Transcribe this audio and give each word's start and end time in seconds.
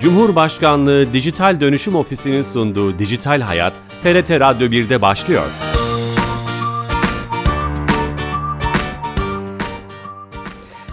Cumhurbaşkanlığı 0.00 1.12
Dijital 1.12 1.60
Dönüşüm 1.60 1.94
Ofisi'nin 1.94 2.42
sunduğu 2.42 2.98
Dijital 2.98 3.40
Hayat, 3.40 3.72
TRT 4.02 4.30
Radyo 4.30 4.68
1'de 4.68 5.02
başlıyor. 5.02 5.48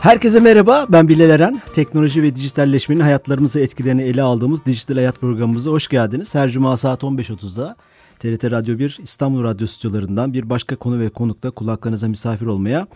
Herkese 0.01 0.39
merhaba, 0.39 0.85
ben 0.89 1.07
Bilal 1.07 1.29
Eren. 1.29 1.61
Teknoloji 1.73 2.23
ve 2.23 2.35
dijitalleşmenin 2.35 2.99
hayatlarımızı 2.99 3.59
etkilerini 3.59 4.01
ele 4.03 4.21
aldığımız 4.21 4.65
Dijital 4.65 4.95
Hayat 4.95 5.19
programımıza 5.21 5.71
hoş 5.71 5.87
geldiniz. 5.87 6.35
Her 6.35 6.49
cuma 6.49 6.77
saat 6.77 7.03
15.30'da 7.03 7.75
TRT 8.19 8.51
Radyo 8.51 8.79
1 8.79 8.97
İstanbul 9.03 9.43
Radyo 9.43 9.67
stüdyolarından 9.67 10.33
bir 10.33 10.49
başka 10.49 10.75
konu 10.75 10.99
ve 10.99 11.09
konukla 11.09 11.51
kulaklarınıza 11.51 12.07
misafir 12.07 12.45
olmaya 12.45 12.87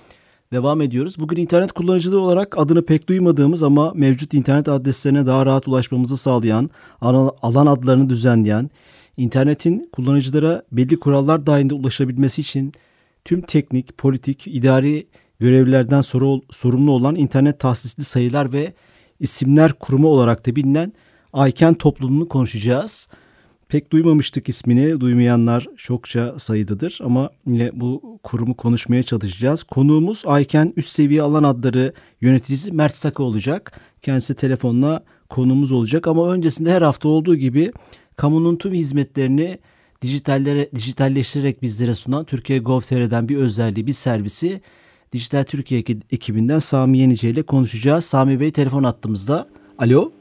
devam 0.51 0.81
ediyoruz. 0.81 1.19
Bugün 1.19 1.37
internet 1.37 1.71
kullanıcılığı 1.71 2.19
olarak 2.19 2.57
adını 2.57 2.85
pek 2.85 3.09
duymadığımız 3.09 3.63
ama 3.63 3.91
mevcut 3.95 4.33
internet 4.33 4.67
adreslerine 4.67 5.25
daha 5.25 5.45
rahat 5.45 5.67
ulaşmamızı 5.67 6.17
sağlayan, 6.17 6.69
alan 7.01 7.65
adlarını 7.65 8.09
düzenleyen, 8.09 8.69
internetin 9.17 9.89
kullanıcılara 9.91 10.63
belli 10.71 10.99
kurallar 10.99 11.45
dahilinde 11.45 11.73
ulaşabilmesi 11.73 12.41
için 12.41 12.73
tüm 13.25 13.41
teknik, 13.41 13.97
politik, 13.97 14.47
idari 14.47 15.07
görevlilerden 15.39 16.01
sorumlu 16.51 16.91
olan 16.91 17.15
internet 17.15 17.59
tahsisli 17.59 18.03
sayılar 18.03 18.53
ve 18.53 18.73
isimler 19.19 19.73
kurumu 19.73 20.07
olarak 20.07 20.47
da 20.47 20.55
bilinen 20.55 20.93
Ayken 21.33 21.73
topluluğunu 21.73 22.27
konuşacağız. 22.27 23.09
Pek 23.71 23.91
duymamıştık 23.91 24.49
ismini. 24.49 25.01
Duymayanlar 25.01 25.67
çokça 25.77 26.39
sayıdadır 26.39 26.99
ama 27.03 27.29
yine 27.47 27.69
bu 27.73 28.19
kurumu 28.23 28.53
konuşmaya 28.53 29.03
çalışacağız. 29.03 29.63
Konuğumuz 29.63 30.23
Ayken 30.25 30.71
Üst 30.75 30.89
Seviye 30.89 31.21
Alan 31.21 31.43
Adları 31.43 31.93
yöneticisi 32.21 32.71
Mert 32.71 32.95
Saka 32.95 33.23
olacak. 33.23 33.71
Kendisi 34.01 34.35
telefonla 34.35 35.03
konuğumuz 35.29 35.71
olacak 35.71 36.07
ama 36.07 36.33
öncesinde 36.33 36.71
her 36.71 36.81
hafta 36.81 37.09
olduğu 37.09 37.35
gibi 37.35 37.71
kamunun 38.15 38.55
tüm 38.55 38.73
hizmetlerini 38.73 39.57
dijitallere, 40.01 40.71
dijitalleştirerek 40.75 41.61
bizlere 41.61 41.93
sunan 41.93 42.25
Türkiye 42.25 42.59
Gov.tr'den 42.59 43.29
bir 43.29 43.37
özelliği, 43.37 43.87
bir 43.87 43.93
servisi 43.93 44.61
Dijital 45.11 45.43
Türkiye 45.43 45.83
ekibinden 46.11 46.59
Sami 46.59 46.97
Yenice 46.97 47.29
ile 47.29 47.43
konuşacağız. 47.43 48.05
Sami 48.05 48.39
Bey 48.39 48.51
telefon 48.51 48.83
attığımızda. 48.83 49.47
Alo. 49.77 50.11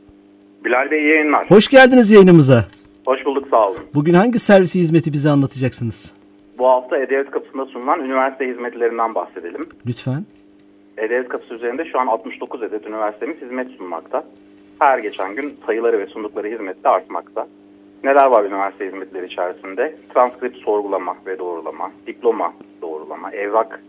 Bilal 0.65 0.91
Bey 0.91 1.03
yayınlar. 1.03 1.51
Hoş 1.51 1.69
geldiniz 1.69 2.11
yayınımıza. 2.11 2.69
Hoş 3.07 3.27
bulduk 3.27 3.40
sağ 3.51 3.69
olun. 3.69 3.81
Bugün 3.95 4.15
hangi 4.15 4.39
servisi 4.39 4.81
hizmeti 4.81 5.13
bize 5.13 5.31
anlatacaksınız? 5.31 6.15
Bu 6.59 6.69
hafta 6.69 6.99
E-Devlet 6.99 7.31
Kapısı'nda 7.31 7.67
sunulan 7.67 8.01
üniversite 8.01 8.49
hizmetlerinden 8.49 9.15
bahsedelim. 9.15 9.61
Lütfen. 9.87 10.25
E-Devlet 10.99 11.29
Kapısı 11.29 11.55
üzerinde 11.55 11.85
şu 11.85 12.01
an 12.01 12.07
69 12.07 12.63
adet 12.63 12.87
üniversitemiz 12.87 13.37
hizmet 13.41 13.71
sunmakta. 13.71 14.25
Her 14.79 14.99
geçen 14.99 15.35
gün 15.35 15.57
sayıları 15.67 15.99
ve 15.99 16.07
sundukları 16.07 16.49
hizmet 16.49 16.85
de 16.85 16.89
artmakta. 16.89 17.47
Neler 18.05 18.27
var 18.27 18.45
üniversite 18.45 18.87
hizmetleri 18.87 19.27
içerisinde? 19.27 19.97
Transkript 20.15 20.59
sorgulama 20.59 21.17
ve 21.27 21.39
doğrulama, 21.39 21.91
diploma 22.07 22.53
doğrulama, 22.83 23.31
evrak 23.31 23.83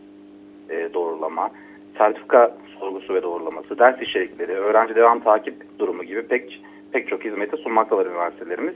e, 0.70 0.90
doğrulama, 0.94 1.50
sertifika 1.98 2.58
sorgusu 2.80 3.14
ve 3.14 3.24
doğrulaması, 3.24 3.80
ders 3.80 4.02
içerikleri, 4.02 4.52
öğrenci 4.52 4.96
devam 4.96 5.20
takip 5.20 5.80
durumu 5.80 6.04
gibi 6.04 6.22
pek 6.22 6.62
pek 6.92 7.08
çok 7.08 7.26
hizmeti 7.26 7.58
sunmaktalar 7.58 8.06
üniversitelerimiz. 8.06 8.76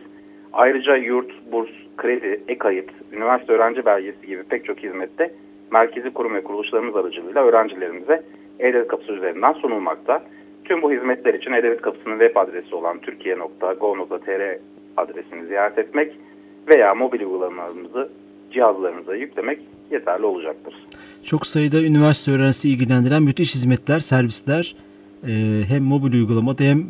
Ayrıca 0.55 0.95
yurt, 0.95 1.31
burs, 1.51 1.69
kredi, 1.97 2.41
e-kayıt, 2.47 2.89
üniversite 3.11 3.53
öğrenci 3.53 3.85
belgesi 3.85 4.27
gibi 4.27 4.43
pek 4.43 4.65
çok 4.65 4.79
hizmette 4.79 5.33
merkezi 5.71 6.09
kurum 6.09 6.35
ve 6.35 6.43
kuruluşlarımız 6.43 6.95
aracılığıyla 6.95 7.43
öğrencilerimize 7.43 8.23
E-Devlet 8.59 8.87
Kapısı 8.87 9.11
üzerinden 9.11 9.53
sunulmakta. 9.53 10.23
Tüm 10.65 10.81
bu 10.81 10.91
hizmetler 10.91 11.33
için 11.33 11.51
E-Devlet 11.51 11.81
Kapısı'nın 11.81 12.19
web 12.19 12.35
adresi 12.35 12.75
olan 12.75 12.99
türkiye.gov.tr 12.99 14.57
adresini 14.97 15.45
ziyaret 15.47 15.77
etmek 15.77 16.11
veya 16.67 16.95
mobil 16.95 17.19
uygulamalarımızı 17.19 18.09
cihazlarınıza 18.51 19.15
yüklemek 19.15 19.59
yeterli 19.91 20.25
olacaktır. 20.25 20.73
Çok 21.23 21.47
sayıda 21.47 21.81
üniversite 21.81 22.31
öğrencisi 22.31 22.69
ilgilendiren 22.69 23.23
müthiş 23.23 23.55
hizmetler, 23.55 23.99
servisler 23.99 24.75
e, 25.23 25.31
hem 25.67 25.83
mobil 25.83 26.13
uygulamada 26.13 26.63
hem 26.63 26.83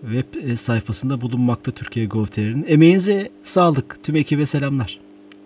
web 0.00 0.50
e, 0.50 0.56
sayfasında 0.56 1.20
bulunmakta 1.20 1.70
Türkiye 1.70 2.06
Gov.tr'nin. 2.06 2.64
Emeğinize 2.68 3.28
sağlık. 3.42 4.04
Tüm 4.04 4.16
ekibe 4.16 4.46
selamlar. 4.46 5.00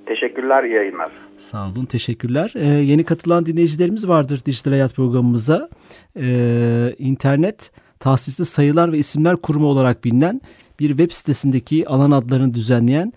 Teşekkürler, 0.07 0.65
iyi 0.65 0.75
yayınlar. 0.75 1.09
Sağ 1.39 1.69
olun, 1.69 1.85
teşekkürler. 1.85 2.53
Ee, 2.57 2.67
yeni 2.67 3.05
katılan 3.05 3.47
dinleyicilerimiz 3.47 4.09
vardır 4.09 4.41
Dijital 4.47 4.71
Hayat 4.71 4.95
programımıza. 4.95 5.69
Ee, 6.17 6.95
internet 6.99 7.71
tahsisli 8.01 8.45
sayılar 8.45 8.93
ve 8.93 8.99
isimler 8.99 9.37
kurumu 9.37 9.67
olarak 9.67 10.05
bilinen 10.05 10.41
bir 10.81 10.89
web 10.89 11.11
sitesindeki 11.11 11.89
alan 11.89 12.11
adlarını 12.11 12.55
düzenleyen 12.55 13.13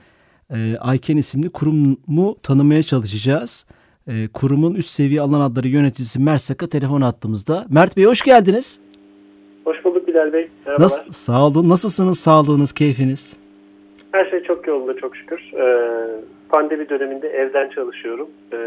e, 0.53 0.77
Ayken 0.79 1.17
isimli 1.17 1.49
kurumu 1.49 2.37
tanımaya 2.43 2.83
çalışacağız. 2.83 3.65
E, 4.07 4.27
kurumun 4.27 4.75
üst 4.75 4.89
seviye 4.89 5.21
alan 5.21 5.41
adları 5.41 5.67
yöneticisi 5.67 6.19
Mert 6.21 6.41
Saka 6.41 6.67
telefon 6.67 7.01
attığımızda. 7.01 7.65
Mert 7.69 7.97
Bey 7.97 8.05
hoş 8.05 8.21
geldiniz. 8.21 8.79
Hoş 9.65 9.85
bulduk 9.85 9.96
Bilal 10.17 10.33
Bey. 10.33 10.47
Merhabalar. 10.65 10.83
Nasıl, 10.83 11.11
sağ 11.11 11.47
olun. 11.47 11.69
Nasılsınız? 11.69 12.19
Sağlığınız, 12.19 12.71
keyfiniz? 12.71 13.35
Her 14.11 14.29
şey 14.29 14.43
çok 14.43 14.67
yolunda 14.67 14.97
çok 14.97 15.15
şükür. 15.15 15.39
Ee, 15.53 15.75
pandemi 16.49 16.89
döneminde 16.89 17.27
evden 17.27 17.69
çalışıyorum. 17.69 18.27
Ee, 18.53 18.57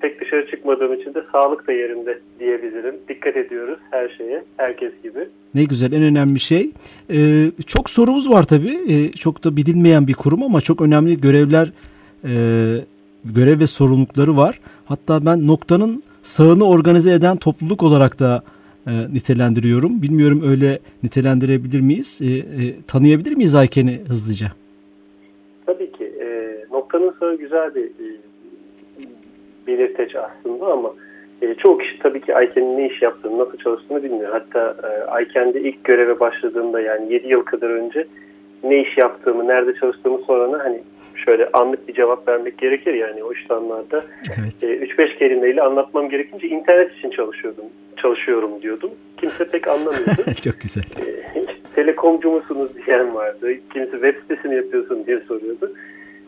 pek 0.00 0.20
dışarı 0.20 0.50
çıkmadığım 0.50 0.94
için 0.94 1.14
de 1.14 1.22
sağlık 1.32 1.68
da 1.68 1.72
yerinde 1.72 2.18
diyebilirim. 2.40 2.94
Dikkat 3.08 3.36
ediyoruz 3.36 3.78
her 3.90 4.08
şeye, 4.08 4.44
herkes 4.56 4.92
gibi. 5.02 5.28
Ne 5.54 5.64
güzel, 5.64 5.92
en 5.92 6.02
önemli 6.02 6.40
şey. 6.40 6.70
Ee, 7.10 7.50
çok 7.66 7.90
sorumuz 7.90 8.30
var 8.30 8.44
tabii. 8.44 8.78
Ee, 8.88 9.12
çok 9.12 9.44
da 9.44 9.56
bilinmeyen 9.56 10.06
bir 10.06 10.14
kurum 10.14 10.42
ama 10.42 10.60
çok 10.60 10.80
önemli 10.82 11.20
görevler, 11.20 11.72
e, 12.24 12.32
görev 13.24 13.60
ve 13.60 13.66
sorumlulukları 13.66 14.36
var. 14.36 14.60
Hatta 14.84 15.26
ben 15.26 15.46
noktanın 15.46 16.02
sağını 16.22 16.68
organize 16.68 17.12
eden 17.12 17.36
topluluk 17.36 17.82
olarak 17.82 18.18
da 18.18 18.42
e, 18.86 18.92
nitelendiriyorum. 19.14 20.02
Bilmiyorum 20.02 20.42
öyle 20.46 20.78
nitelendirebilir 21.02 21.80
miyiz? 21.80 22.20
E, 22.22 22.26
e, 22.26 22.82
tanıyabilir 22.86 23.36
miyiz 23.36 23.54
Ayken'i 23.54 24.00
hızlıca? 24.08 24.46
Tabii 25.66 25.92
ki. 25.92 26.04
E, 26.04 26.58
noktanın 26.70 27.14
sağı 27.20 27.38
güzel 27.38 27.74
bir 27.74 27.84
e, 27.84 28.06
belirteç 29.66 30.12
aslında 30.16 30.66
ama 30.66 30.94
e, 31.42 31.54
çoğu 31.54 31.78
kişi 31.78 31.98
tabii 31.98 32.20
ki 32.20 32.34
Ayken'in 32.34 32.78
ne 32.78 32.86
iş 32.86 33.02
yaptığını, 33.02 33.38
nasıl 33.38 33.58
çalıştığını 33.58 34.02
bilmiyor. 34.02 34.32
Hatta 34.32 34.76
e, 34.88 35.04
Ayken'de 35.04 35.60
ilk 35.60 35.84
göreve 35.84 36.20
başladığımda 36.20 36.80
yani 36.80 37.12
7 37.12 37.28
yıl 37.28 37.42
kadar 37.42 37.70
önce 37.70 38.06
ne 38.64 38.82
iş 38.82 38.98
yaptığımı, 38.98 39.48
nerede 39.48 39.74
çalıştığımı 39.74 40.18
sorana 40.18 40.64
hani 40.64 40.82
şöyle 41.24 41.48
anlık 41.52 41.88
bir 41.88 41.94
cevap 41.94 42.28
vermek 42.28 42.58
gerekir 42.58 42.94
yani 42.94 43.24
o 43.24 43.32
işlemlerde. 43.32 44.00
Evet. 44.38 44.64
E, 44.64 44.66
3-5 44.66 45.18
kelimeyle 45.18 45.62
anlatmam 45.62 46.08
gerekince 46.08 46.48
internet 46.48 46.98
için 46.98 47.10
çalışıyordum, 47.10 47.64
çalışıyorum 47.96 48.62
diyordum. 48.62 48.90
Kimse 49.20 49.48
pek 49.48 49.68
anlamıyordu. 49.68 50.34
Çok 50.44 50.60
güzel. 50.60 50.82
E, 50.82 51.44
telekomcu 51.74 52.30
musunuz 52.30 52.70
diyen 52.86 53.14
vardı. 53.14 53.48
Kimisi 53.72 53.92
web 53.92 54.14
sitesini 54.22 54.54
yapıyorsun 54.54 55.06
diye 55.06 55.20
soruyordu. 55.20 55.72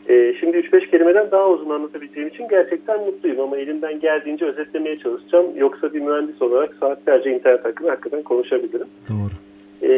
E, 0.08 0.34
şimdi 0.40 0.56
3-5 0.56 0.90
kelimeden 0.90 1.30
daha 1.30 1.48
uzun 1.48 1.70
anlatabileceğim 1.70 2.28
için 2.28 2.48
gerçekten 2.48 3.00
mutluyum 3.00 3.40
ama 3.40 3.56
elimden 3.56 4.00
geldiğince 4.00 4.44
özetlemeye 4.44 4.96
çalışacağım. 4.96 5.46
Yoksa 5.56 5.94
bir 5.94 6.00
mühendis 6.00 6.42
olarak 6.42 6.74
saatlerce 6.80 7.30
internet 7.30 7.64
hakkında 7.64 7.90
hakikaten 7.90 8.22
konuşabilirim. 8.22 8.86
Doğru. 9.08 9.45
E, 9.82 9.88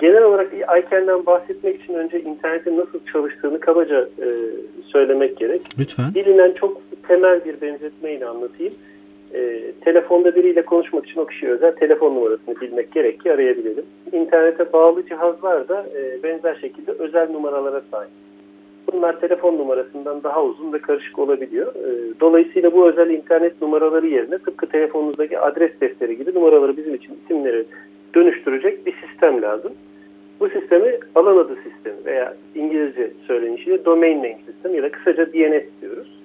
genel 0.00 0.22
olarak 0.22 0.52
iCan'den 0.54 1.26
bahsetmek 1.26 1.82
için 1.82 1.94
önce 1.94 2.20
internetin 2.20 2.76
nasıl 2.76 2.98
çalıştığını 3.12 3.60
kabaca 3.60 4.00
e, 4.00 4.26
söylemek 4.86 5.36
gerek. 5.36 5.62
Lütfen. 5.78 6.14
Bilinen 6.14 6.52
çok 6.52 6.82
temel 7.08 7.44
bir 7.44 7.60
benzetmeyle 7.60 8.26
anlatayım. 8.26 8.74
E, 9.34 9.72
telefonda 9.80 10.34
biriyle 10.34 10.62
konuşmak 10.62 11.06
için 11.06 11.20
o 11.20 11.26
kişiye 11.26 11.52
özel 11.52 11.72
telefon 11.72 12.14
numarasını 12.14 12.60
bilmek 12.60 12.92
gerek 12.92 13.20
ki 13.20 13.32
arayabilelim. 13.32 13.84
İnternete 14.12 14.72
bağlı 14.72 15.06
cihazlar 15.06 15.68
da 15.68 15.86
e, 15.96 16.22
benzer 16.22 16.54
şekilde 16.60 16.92
özel 16.92 17.30
numaralara 17.30 17.82
sahip. 17.90 18.10
Bunlar 18.92 19.20
telefon 19.20 19.58
numarasından 19.58 20.22
daha 20.22 20.44
uzun 20.44 20.72
ve 20.72 20.78
karışık 20.78 21.18
olabiliyor. 21.18 21.74
E, 21.74 22.20
dolayısıyla 22.20 22.72
bu 22.72 22.88
özel 22.88 23.10
internet 23.10 23.62
numaraları 23.62 24.06
yerine 24.06 24.38
tıpkı 24.38 24.66
telefonunuzdaki 24.66 25.38
adres 25.38 25.80
defteri 25.80 26.16
gibi 26.16 26.34
numaraları 26.34 26.76
bizim 26.76 26.94
için 26.94 27.18
isimleri 27.24 27.64
dönüştürecek 28.14 28.86
bir 28.86 28.94
sistem 29.06 29.42
lazım. 29.42 29.72
Bu 30.40 30.48
sistemi 30.48 30.98
alan 31.14 31.36
adı 31.36 31.56
sistemi 31.56 32.04
veya 32.04 32.36
İngilizce 32.54 33.10
söylenişiyle 33.26 33.84
domain 33.84 34.18
name 34.18 34.38
sistem 34.46 34.74
ya 34.74 34.82
da 34.82 34.90
kısaca 34.90 35.26
DNS 35.26 35.64
diyoruz. 35.82 36.20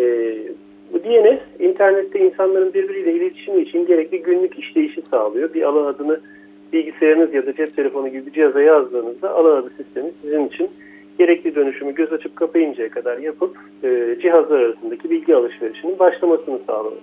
Ee, 0.00 0.38
bu 0.92 1.04
DNS 1.04 1.40
internette 1.58 2.18
insanların 2.18 2.74
birbiriyle 2.74 3.12
iletişimi 3.12 3.62
için 3.62 3.86
gerekli 3.86 4.22
günlük 4.22 4.58
işleyişi 4.58 5.02
sağlıyor. 5.02 5.54
Bir 5.54 5.62
alan 5.62 5.84
adını 5.84 6.20
bilgisayarınız 6.72 7.34
ya 7.34 7.46
da 7.46 7.54
cep 7.54 7.76
telefonu 7.76 8.08
gibi 8.08 8.26
bir 8.26 8.32
cihaza 8.32 8.62
yazdığınızda 8.62 9.30
alan 9.30 9.56
adı 9.56 9.70
sistemi 9.76 10.10
sizin 10.22 10.46
için 10.46 10.70
gerekli 11.18 11.54
dönüşümü 11.54 11.94
göz 11.94 12.12
açıp 12.12 12.36
kapayıncaya 12.36 12.88
kadar 12.88 13.18
yapıp 13.18 13.56
e, 13.84 14.16
cihazlar 14.22 14.60
arasındaki 14.60 15.10
bilgi 15.10 15.34
alışverişinin 15.34 15.98
başlamasını 15.98 16.58
sağlıyor. 16.66 17.02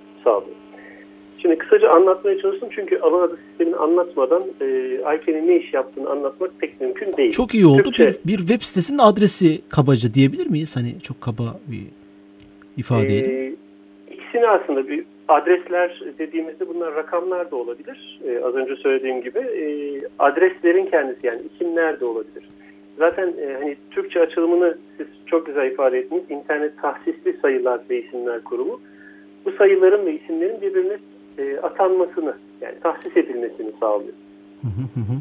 Şimdi 1.41 1.57
kısaca 1.57 1.89
anlatmaya 1.89 2.41
çalıştım 2.41 2.69
çünkü 2.75 2.99
alan 2.99 3.27
adı 3.27 3.37
sistemini 3.49 3.75
anlatmadan 3.75 4.43
e, 4.61 4.65
ICANN'in 4.93 5.47
ne 5.47 5.57
iş 5.57 5.73
yaptığını 5.73 6.09
anlatmak 6.09 6.51
pek 6.59 6.81
mümkün 6.81 7.17
değil. 7.17 7.31
Çok 7.31 7.53
iyi 7.53 7.65
oldu. 7.65 7.83
Türkçe, 7.83 8.05
bir, 8.07 8.33
bir 8.33 8.37
web 8.37 8.61
sitesinin 8.61 8.97
adresi 8.97 9.61
kabaca 9.69 10.13
diyebilir 10.13 10.47
miyiz? 10.49 10.77
Hani 10.77 11.01
çok 11.01 11.21
kaba 11.21 11.43
bir 11.67 11.83
ifadeyle. 12.77 13.45
e, 13.45 13.55
ikisini 14.11 14.47
aslında 14.47 14.87
bir 14.87 15.03
adresler 15.27 16.01
dediğimizde 16.19 16.67
bunlar 16.67 16.95
rakamlar 16.95 17.51
da 17.51 17.55
olabilir. 17.55 18.19
E, 18.27 18.39
az 18.43 18.55
önce 18.55 18.75
söylediğim 18.75 19.21
gibi 19.21 19.39
e, 19.39 19.65
adreslerin 20.19 20.85
kendisi 20.85 21.27
yani 21.27 21.41
isimler 21.53 21.99
de 21.99 22.05
olabilir. 22.05 22.43
Zaten 22.97 23.27
e, 23.27 23.53
hani 23.53 23.75
Türkçe 23.91 24.19
açılımını 24.19 24.77
siz 24.97 25.07
çok 25.25 25.45
güzel 25.45 25.71
ifade 25.71 25.99
ettiniz. 25.99 26.23
İnternet 26.29 26.81
tahsisli 26.81 27.37
sayılar 27.41 27.79
ve 27.89 28.03
isimler 28.03 28.43
kurumu. 28.43 28.81
Bu 29.45 29.51
sayıların 29.51 30.05
ve 30.05 30.13
isimlerin 30.13 30.61
birbirine 30.61 30.97
e, 31.37 31.59
atanmasını 31.59 32.33
yani 32.61 32.75
tahsis 32.83 33.17
edilmesini 33.17 33.71
sağlıyor. 33.79 34.13
Hı 34.61 34.67
hı 34.67 34.99
hı. 34.99 35.17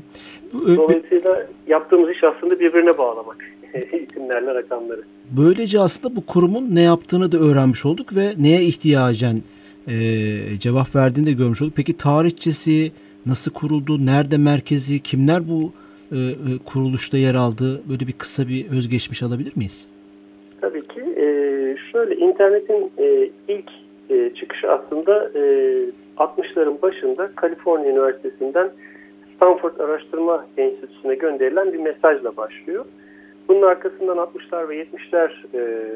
Bu, 0.52 0.72
e, 0.72 0.76
Dolayısıyla 0.76 1.46
yaptığımız 1.66 2.10
iş 2.10 2.24
aslında 2.24 2.60
birbirine 2.60 2.98
bağlamak 2.98 3.36
isimlerle 3.74 4.54
rakamları. 4.54 5.02
Böylece 5.36 5.80
aslında 5.80 6.16
bu 6.16 6.26
kurumun 6.26 6.74
ne 6.74 6.80
yaptığını 6.80 7.32
da 7.32 7.38
öğrenmiş 7.38 7.86
olduk 7.86 8.16
ve 8.16 8.32
neye 8.38 8.62
ihtiyacen 8.62 9.42
e, 9.88 9.94
cevap 10.58 10.96
verdiğini 10.96 11.26
de 11.26 11.32
görmüş 11.32 11.62
olduk. 11.62 11.72
Peki 11.76 11.96
tarihçesi 11.96 12.92
nasıl 13.26 13.52
kuruldu, 13.52 14.06
nerede 14.06 14.38
merkezi, 14.38 15.00
kimler 15.00 15.48
bu 15.48 15.72
e, 16.12 16.16
e, 16.16 16.34
kuruluşta 16.64 17.18
yer 17.18 17.34
aldı? 17.34 17.82
Böyle 17.88 18.06
bir 18.06 18.12
kısa 18.12 18.48
bir 18.48 18.70
özgeçmiş 18.78 19.22
alabilir 19.22 19.52
miyiz? 19.56 19.86
Tabii 20.60 20.80
ki. 20.80 21.00
E, 21.00 21.26
şöyle 21.92 22.16
internetin 22.16 22.90
e, 22.98 23.30
ilk 23.48 23.70
e, 24.10 24.34
çıkışı 24.34 24.70
aslında 24.70 25.30
e, 25.34 25.42
60'ların 26.16 26.82
başında 26.82 27.30
Kaliforniya 27.36 27.92
Üniversitesi'nden 27.92 28.70
Stanford 29.36 29.78
Araştırma 29.78 30.46
Enstitüsü'ne 30.56 31.14
gönderilen 31.14 31.72
bir 31.72 31.78
mesajla 31.78 32.36
başlıyor. 32.36 32.84
Bunun 33.48 33.62
arkasından 33.62 34.18
60'lar 34.18 34.68
ve 34.68 34.82
70'ler 34.82 35.30
e, 35.54 35.86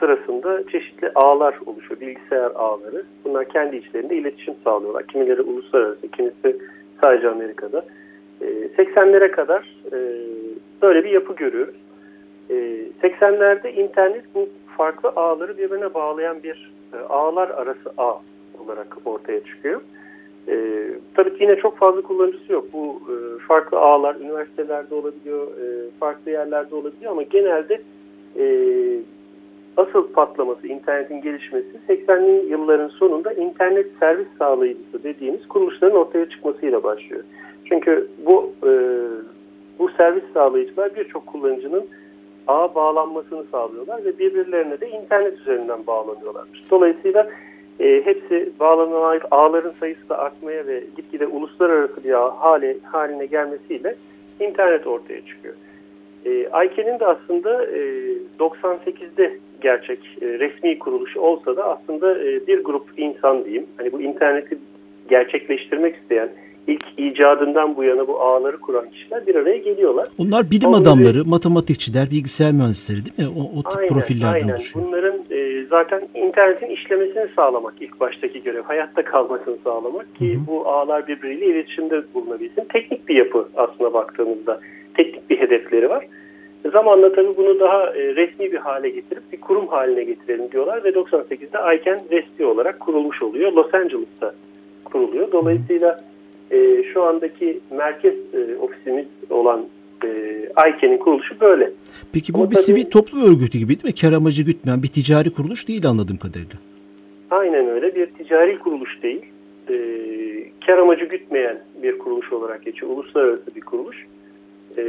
sırasında 0.00 0.68
çeşitli 0.68 1.10
ağlar 1.14 1.54
oluşuyor, 1.66 2.00
bilgisayar 2.00 2.50
ağları. 2.54 3.04
Bunlar 3.24 3.48
kendi 3.48 3.76
içlerinde 3.76 4.16
iletişim 4.16 4.54
sağlıyorlar. 4.64 5.06
Kimileri 5.06 5.42
uluslararası, 5.42 6.08
kimisi 6.08 6.56
sadece 7.02 7.28
Amerika'da. 7.28 7.84
E, 8.40 8.46
80'lere 8.78 9.30
kadar 9.30 9.76
e, 9.92 9.98
böyle 10.82 11.04
bir 11.04 11.10
yapı 11.10 11.34
görüyoruz. 11.34 11.74
E, 12.50 12.54
80'lerde 13.02 13.72
internet 13.72 14.24
bu 14.34 14.48
farklı 14.76 15.08
ağları 15.08 15.58
birbirine 15.58 15.94
bağlayan 15.94 16.42
bir 16.42 16.72
e, 16.94 16.98
ağlar 16.98 17.48
arası 17.48 17.92
ağ 17.98 18.14
olarak 18.60 18.96
ortaya 19.04 19.44
çıkıyor. 19.44 19.80
E, 20.48 20.86
tabii 21.14 21.32
yine 21.40 21.56
çok 21.56 21.78
fazla 21.78 22.02
kullanıcısı 22.02 22.52
yok. 22.52 22.64
Bu 22.72 23.00
e, 23.08 23.38
farklı 23.38 23.78
ağlar 23.78 24.14
üniversitelerde 24.14 24.94
olabiliyor, 24.94 25.46
e, 25.46 25.90
farklı 26.00 26.30
yerlerde 26.30 26.74
olabiliyor 26.74 27.12
ama 27.12 27.22
genelde 27.22 27.80
e, 28.38 28.44
asıl 29.76 30.12
patlaması, 30.12 30.66
internetin 30.66 31.20
gelişmesi 31.20 31.80
80'li 31.88 32.50
yılların 32.50 32.88
sonunda 32.88 33.32
internet 33.32 33.86
servis 34.00 34.28
sağlayıcısı 34.38 35.02
dediğimiz 35.02 35.48
kuruluşların 35.48 35.96
ortaya 35.96 36.28
çıkmasıyla 36.28 36.82
başlıyor. 36.82 37.22
Çünkü 37.64 38.08
bu 38.26 38.52
e, 38.66 38.70
bu 39.78 39.88
servis 39.88 40.24
sağlayıcılar 40.34 40.96
birçok 40.96 41.26
kullanıcının 41.26 41.84
ağa 42.46 42.74
bağlanmasını 42.74 43.44
sağlıyorlar 43.50 44.04
ve 44.04 44.18
birbirlerine 44.18 44.80
de 44.80 44.90
internet 44.90 45.38
üzerinden 45.38 45.86
bağlanıyorlar. 45.86 46.44
Dolayısıyla 46.70 47.30
e, 47.80 48.02
hepsi 48.04 48.52
bağlanan 48.60 49.20
ağların 49.30 49.74
sayısı 49.80 50.08
da 50.08 50.18
artmaya 50.18 50.66
ve 50.66 50.84
gitgide 50.96 51.26
uluslararası 51.26 52.04
bir 52.04 52.12
ağ 52.12 52.30
hale, 52.40 52.76
haline 52.82 53.26
gelmesiyle 53.26 53.96
internet 54.40 54.86
ortaya 54.86 55.26
çıkıyor. 55.26 55.54
E, 56.24 56.30
ICANN'in 56.40 57.00
de 57.00 57.06
aslında 57.06 57.64
e, 57.66 57.80
98'de 58.38 59.38
gerçek 59.60 59.98
e, 60.22 60.26
resmi 60.26 60.78
kuruluşu 60.78 61.20
olsa 61.20 61.56
da 61.56 61.64
aslında 61.64 62.18
e, 62.18 62.46
bir 62.46 62.64
grup 62.64 62.84
insan 62.96 63.44
diyeyim. 63.44 63.66
Hani 63.76 63.92
bu 63.92 64.00
interneti 64.00 64.58
gerçekleştirmek 65.08 65.96
isteyen 65.96 66.28
ilk 66.66 66.84
icadından 66.98 67.76
bu 67.76 67.84
yana 67.84 68.06
bu 68.08 68.20
ağları 68.20 68.56
kuran 68.60 68.90
kişiler 68.90 69.26
bir 69.26 69.34
araya 69.34 69.56
geliyorlar. 69.56 70.06
Onlar 70.18 70.50
bilim 70.50 70.68
Onları- 70.68 70.82
adamları, 70.82 71.24
matematikçiler, 71.24 72.10
bilgisayar 72.10 72.52
mühendisleri 72.52 72.98
değil 73.06 73.28
mi? 73.28 73.34
O, 73.38 73.58
o 73.58 73.62
tip 73.62 73.78
Aynen, 73.78 73.88
profillerden 73.88 74.32
aynen. 74.40 74.52
oluşuyor. 74.54 74.86
Bunların 74.86 75.09
zaten 75.70 76.08
internetin 76.14 76.66
işlemesini 76.66 77.28
sağlamak 77.36 77.74
ilk 77.80 78.00
baştaki 78.00 78.42
görev. 78.42 78.62
Hayatta 78.62 79.04
kalmasını 79.04 79.56
sağlamak 79.64 80.14
ki 80.16 80.34
Hı 80.34 80.38
hı. 80.38 80.46
bu 80.46 80.68
ağlar 80.68 81.08
birbiriyle 81.08 81.46
iletişimde 81.46 82.02
bulunabilsin. 82.14 82.64
Teknik 82.64 83.08
bir 83.08 83.14
yapı 83.14 83.48
aslında 83.56 83.92
baktığımızda. 83.92 84.60
Teknik 84.94 85.30
bir 85.30 85.40
hedefleri 85.40 85.90
var. 85.90 86.06
Zamanla 86.72 87.12
tabii 87.12 87.36
bunu 87.36 87.60
daha 87.60 87.86
e, 87.86 88.14
resmi 88.14 88.52
bir 88.52 88.58
hale 88.58 88.88
getirip 88.88 89.32
bir 89.32 89.40
kurum 89.40 89.66
haline 89.66 90.04
getirelim 90.04 90.50
diyorlar 90.52 90.84
ve 90.84 90.88
98'de 90.88 91.76
ICANN 91.76 92.00
resmi 92.10 92.46
olarak 92.46 92.80
kurulmuş 92.80 93.22
oluyor. 93.22 93.52
Los 93.52 93.74
Angeles'ta 93.74 94.34
kuruluyor. 94.84 95.32
Dolayısıyla 95.32 96.00
e, 96.50 96.82
şu 96.82 97.02
andaki 97.02 97.60
merkez 97.70 98.14
e, 98.34 98.56
ofisimiz 98.60 99.06
olan 99.30 99.66
e, 100.04 100.08
ICANN'in 100.70 100.98
kuruluşu 100.98 101.40
böyle. 101.40 101.70
Peki 102.12 102.34
bu 102.34 102.38
Ama 102.38 102.50
bir 102.50 102.54
tabii- 102.54 102.64
sivil 102.64 102.84
toplum 102.84 103.22
örgütü 103.22 103.58
gibi 103.58 103.68
değil 103.68 103.84
mi? 103.84 103.94
Kar 104.00 104.12
amacı 104.12 104.42
gütmeyen 104.42 104.82
bir 104.82 104.88
ticari 104.88 105.30
kuruluş 105.30 105.68
değil 105.68 105.86
anladığım 105.86 106.16
kadarıyla. 106.16 106.56
Aynen 107.30 107.68
öyle 107.68 107.94
bir 107.94 108.06
ticari 108.06 108.58
kuruluş 108.58 109.02
değil. 109.02 109.22
E, 109.70 109.74
kar 110.66 110.78
amacı 110.78 111.04
gütmeyen 111.04 111.60
bir 111.82 111.98
kuruluş 111.98 112.32
olarak 112.32 112.64
geçiyor. 112.64 112.92
Uluslararası 112.92 113.54
bir 113.56 113.60
kuruluş. 113.60 114.06
E, 114.78 114.82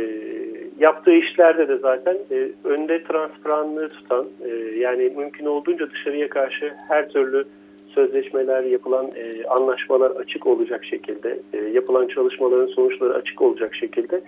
yaptığı 0.79 1.11
işlerde 1.13 1.67
de 1.67 1.77
zaten 1.77 2.17
e, 2.31 2.47
önde 2.63 3.03
transparanlığı 3.03 3.89
tutan 3.89 4.25
e, 4.45 4.49
yani 4.79 5.13
mümkün 5.17 5.45
olduğunca 5.45 5.91
dışarıya 5.91 6.29
karşı 6.29 6.73
her 6.87 7.09
türlü 7.09 7.45
sözleşmeler, 7.95 8.63
yapılan 8.63 9.05
e, 9.15 9.45
anlaşmalar 9.45 10.11
açık 10.11 10.47
olacak 10.47 10.85
şekilde, 10.85 11.39
e, 11.53 11.57
yapılan 11.57 12.07
çalışmaların 12.07 12.67
sonuçları 12.73 13.13
açık 13.13 13.41
olacak 13.41 13.75
şekilde 13.75 14.21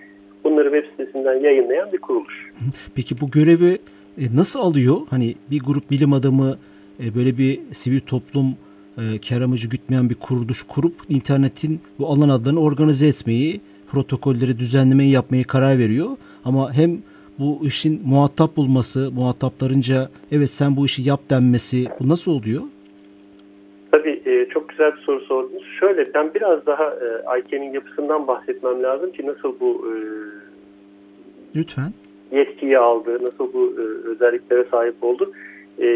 bunları 0.44 0.70
web 0.72 0.90
sitesinden 0.90 1.44
yayınlayan 1.44 1.92
bir 1.92 1.98
kuruluş. 1.98 2.52
Peki 2.94 3.20
bu 3.20 3.30
görevi 3.30 3.78
e, 4.18 4.36
nasıl 4.36 4.60
alıyor? 4.60 4.96
Hani 5.10 5.34
bir 5.50 5.60
grup 5.60 5.90
bilim 5.90 6.12
adamı 6.12 6.58
e, 7.04 7.14
böyle 7.14 7.38
bir 7.38 7.60
sivil 7.72 8.00
toplum 8.00 8.56
e, 8.98 9.02
kar 9.28 9.40
amacı 9.40 9.68
gütmeyen 9.68 10.10
bir 10.10 10.14
kuruluş 10.14 10.62
kurup 10.62 10.94
internetin 11.08 11.80
bu 11.98 12.08
alan 12.08 12.28
adlarını 12.28 12.60
organize 12.60 13.06
etmeyi, 13.06 13.60
protokolleri 13.88 14.58
düzenlemeyi 14.58 15.10
yapmayı 15.10 15.44
karar 15.44 15.78
veriyor. 15.78 16.08
Ama 16.44 16.72
hem 16.72 16.98
bu 17.38 17.60
işin 17.66 18.02
muhatap 18.04 18.56
bulması, 18.56 19.10
muhataplarınca 19.14 20.08
evet 20.32 20.52
sen 20.52 20.76
bu 20.76 20.86
işi 20.86 21.02
yap 21.02 21.20
denmesi 21.30 21.86
bu 22.00 22.08
nasıl 22.08 22.32
oluyor? 22.32 22.62
Tabii 24.44 24.50
e, 24.50 24.54
çok 24.54 24.68
güzel 24.68 24.92
bir 24.96 25.00
soru 25.00 25.20
sordunuz. 25.20 25.64
Şöyle 25.80 26.14
ben 26.14 26.34
biraz 26.34 26.66
daha 26.66 26.84
e, 26.84 27.40
ICANN'in 27.40 27.72
yapısından 27.72 28.26
bahsetmem 28.26 28.82
lazım 28.82 29.12
ki 29.12 29.26
nasıl 29.26 29.60
bu 29.60 29.86
e, 29.88 29.94
Lütfen. 31.56 31.92
yetkiyi 32.32 32.78
aldı, 32.78 33.18
nasıl 33.22 33.52
bu 33.52 33.74
e, 33.78 34.08
özelliklere 34.08 34.64
sahip 34.70 34.94
oldu. 35.04 35.32
E, 35.78 35.88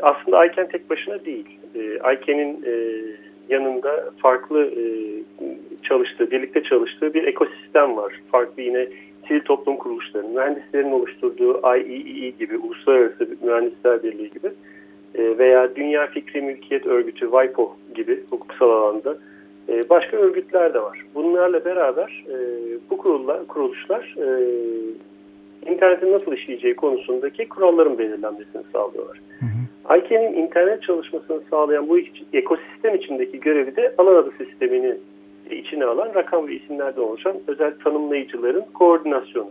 aslında 0.00 0.46
ICANN 0.46 0.68
tek 0.68 0.90
başına 0.90 1.24
değil. 1.24 1.58
E, 1.74 1.94
ICANN'in 1.94 2.64
e, 2.66 3.02
yanında 3.48 4.10
farklı 4.18 4.64
e, 4.64 4.84
çalıştığı, 5.82 6.30
birlikte 6.30 6.62
çalıştığı 6.62 7.14
bir 7.14 7.24
ekosistem 7.24 7.96
var. 7.96 8.20
Farklı 8.32 8.62
yine 8.62 8.88
sivil 9.28 9.40
toplum 9.40 9.76
kuruluşlarının, 9.76 10.34
mühendislerin 10.34 10.92
oluşturduğu 10.92 11.60
IEEE 11.76 12.30
gibi, 12.30 12.58
Uluslararası 12.58 13.28
Mühendisler 13.42 14.02
Birliği 14.02 14.30
gibi 14.30 14.50
e, 15.14 15.38
veya 15.38 15.76
Dünya 15.76 16.06
Fikri 16.06 16.42
Mülkiyet 16.42 16.86
Örgütü, 16.86 17.30
WIPO 17.30 17.76
gibi 17.94 18.24
hukuksal 18.30 18.70
alanda 18.70 19.18
e, 19.68 19.88
başka 19.88 20.16
örgütler 20.16 20.74
de 20.74 20.82
var. 20.82 21.04
Bunlarla 21.14 21.64
beraber 21.64 22.24
e, 22.28 22.36
bu 22.90 22.98
kurullar, 22.98 23.46
kuruluşlar 23.46 24.14
e, 24.18 24.26
internetin 25.72 26.12
nasıl 26.12 26.32
işleyeceği 26.32 26.76
konusundaki 26.76 27.48
kuralların 27.48 27.98
belirlenmesini 27.98 28.62
sağlıyorlar. 28.72 29.20
ICANN'in 29.98 30.32
internet 30.32 30.82
çalışmasını 30.82 31.40
sağlayan 31.50 31.88
bu 31.88 31.98
ekosistem 32.32 32.94
içindeki 32.94 33.40
görevi 33.40 33.76
de 33.76 33.94
alan 33.98 34.14
adı 34.14 34.30
sistemini 34.38 34.96
içine 35.50 35.84
alan 35.84 36.14
rakam 36.14 36.48
ve 36.48 36.54
isimlerden 36.54 37.00
oluşan 37.00 37.36
özel 37.46 37.72
tanımlayıcıların 37.84 38.64
koordinasyonu. 38.74 39.50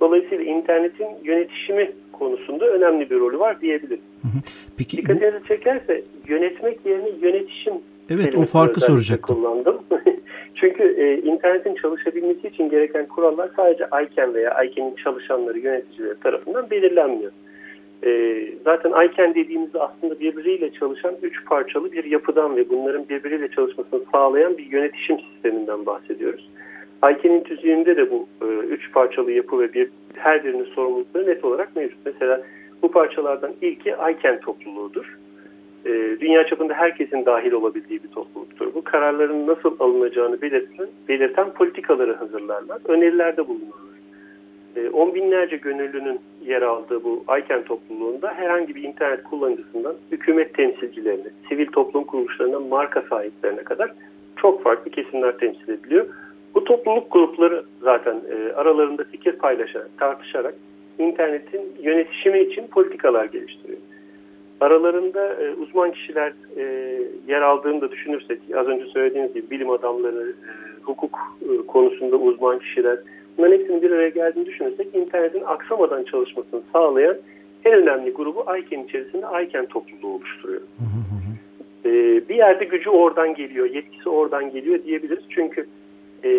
Dolayısıyla 0.00 0.44
internetin 0.44 1.08
yönetişimi 1.24 1.92
konusunda 2.12 2.66
önemli 2.66 3.10
bir 3.10 3.20
rolü 3.20 3.38
var 3.38 3.60
diyebiliriz. 3.60 4.00
Peki 4.78 4.96
bu, 4.96 5.02
Dikkatinizi 5.02 5.48
çekerse 5.48 6.02
yönetmek 6.28 6.86
yerine 6.86 7.10
yönetişim 7.22 7.74
evet 8.10 8.34
o 8.34 8.44
farkı 8.44 8.80
soracaktım. 8.80 9.36
kullandım. 9.36 9.82
Çünkü 10.54 10.82
e, 10.82 11.16
internetin 11.16 11.74
çalışabilmesi 11.74 12.48
için 12.48 12.70
gereken 12.70 13.06
kurallar 13.06 13.50
sadece 13.56 13.84
ICANN 13.84 14.34
veya 14.34 14.64
ICANN'in 14.64 14.94
çalışanları, 14.94 15.58
yöneticileri 15.58 16.20
tarafından 16.20 16.70
belirlenmiyor. 16.70 17.32
E, 18.06 18.40
zaten 18.64 18.90
ICANN 18.90 19.34
dediğimizde 19.34 19.80
aslında 19.80 20.20
birbiriyle 20.20 20.72
çalışan 20.72 21.14
üç 21.22 21.44
parçalı 21.44 21.92
bir 21.92 22.04
yapıdan 22.04 22.56
ve 22.56 22.68
bunların 22.68 23.08
birbiriyle 23.08 23.48
çalışmasını 23.48 24.00
sağlayan 24.12 24.58
bir 24.58 24.66
yönetişim 24.66 25.16
sisteminden 25.18 25.86
bahsediyoruz. 25.86 26.50
ICANN'in 26.98 27.40
tüzüğünde 27.40 27.96
de 27.96 28.10
bu 28.10 28.28
e, 28.42 28.46
üç 28.46 28.92
parçalı 28.92 29.32
yapı 29.32 29.60
ve 29.60 29.72
bir 29.72 29.88
her 30.14 30.44
birinin 30.44 30.64
sorumlulukları 30.64 31.26
net 31.26 31.44
olarak 31.44 31.76
mevcut. 31.76 31.98
Mesela 32.04 32.42
bu 32.84 32.90
parçalardan 32.90 33.52
ilki 33.60 33.90
ICANN 33.90 34.40
topluluğudur. 34.40 35.18
E, 35.84 35.90
dünya 36.20 36.46
çapında 36.46 36.74
herkesin 36.74 37.26
dahil 37.26 37.52
olabildiği 37.52 38.02
bir 38.02 38.08
topluluktur. 38.08 38.74
Bu 38.74 38.84
kararların 38.84 39.46
nasıl 39.46 39.76
alınacağını 39.80 40.42
belirten, 40.42 40.86
belirten 41.08 41.50
politikaları 41.50 42.14
hazırlarlar, 42.14 42.78
önerilerde 42.84 43.48
bulunurlar. 43.48 43.94
E, 44.76 44.88
on 44.88 45.14
binlerce 45.14 45.56
gönüllünün 45.56 46.20
yer 46.46 46.62
aldığı 46.62 47.04
bu 47.04 47.24
ICANN 47.38 47.62
topluluğunda 47.62 48.32
herhangi 48.34 48.74
bir 48.74 48.82
internet 48.82 49.24
kullanıcısından 49.24 49.94
hükümet 50.12 50.54
temsilcilerine, 50.54 51.28
sivil 51.48 51.66
toplum 51.66 52.04
kuruluşlarından 52.04 52.62
marka 52.62 53.02
sahiplerine 53.10 53.62
kadar 53.62 53.92
çok 54.36 54.62
farklı 54.62 54.90
kesimler 54.90 55.38
temsil 55.38 55.68
ediliyor. 55.68 56.06
Bu 56.54 56.64
topluluk 56.64 57.12
grupları 57.12 57.64
zaten 57.80 58.20
e, 58.30 58.52
aralarında 58.52 59.04
fikir 59.04 59.32
paylaşarak, 59.32 59.98
tartışarak 59.98 60.54
internetin 60.98 61.60
yönetişimi 61.82 62.40
için 62.40 62.66
politikalar 62.66 63.24
geliştiriyor. 63.24 63.78
Aralarında 64.60 65.34
e, 65.34 65.54
uzman 65.54 65.92
kişiler 65.92 66.32
e, 66.56 66.64
yer 67.28 67.42
aldığını 67.42 67.80
da 67.80 67.90
düşünürsek, 67.90 68.38
az 68.56 68.66
önce 68.66 68.84
söylediğiniz 68.86 69.34
gibi 69.34 69.50
bilim 69.50 69.70
adamları, 69.70 70.30
e, 70.30 70.82
hukuk 70.82 71.18
e, 71.42 71.66
konusunda 71.66 72.16
uzman 72.16 72.58
kişiler, 72.58 72.98
bunların 73.38 73.58
hepsinin 73.58 73.82
bir 73.82 73.90
araya 73.90 74.08
geldiğini 74.08 74.46
düşünürsek 74.46 74.94
internetin 74.94 75.42
aksamadan 75.46 76.04
çalışmasını 76.04 76.60
sağlayan 76.72 77.16
en 77.64 77.72
önemli 77.72 78.10
grubu 78.10 78.40
ICANN 78.40 78.84
içerisinde 78.84 79.26
ICANN 79.44 79.66
topluluğu 79.66 80.14
oluşturuyor. 80.14 80.60
E, 81.84 81.90
bir 82.28 82.34
yerde 82.34 82.64
gücü 82.64 82.90
oradan 82.90 83.34
geliyor, 83.34 83.70
yetkisi 83.70 84.08
oradan 84.08 84.50
geliyor 84.50 84.84
diyebiliriz. 84.84 85.24
Çünkü 85.28 85.66
e, 86.24 86.30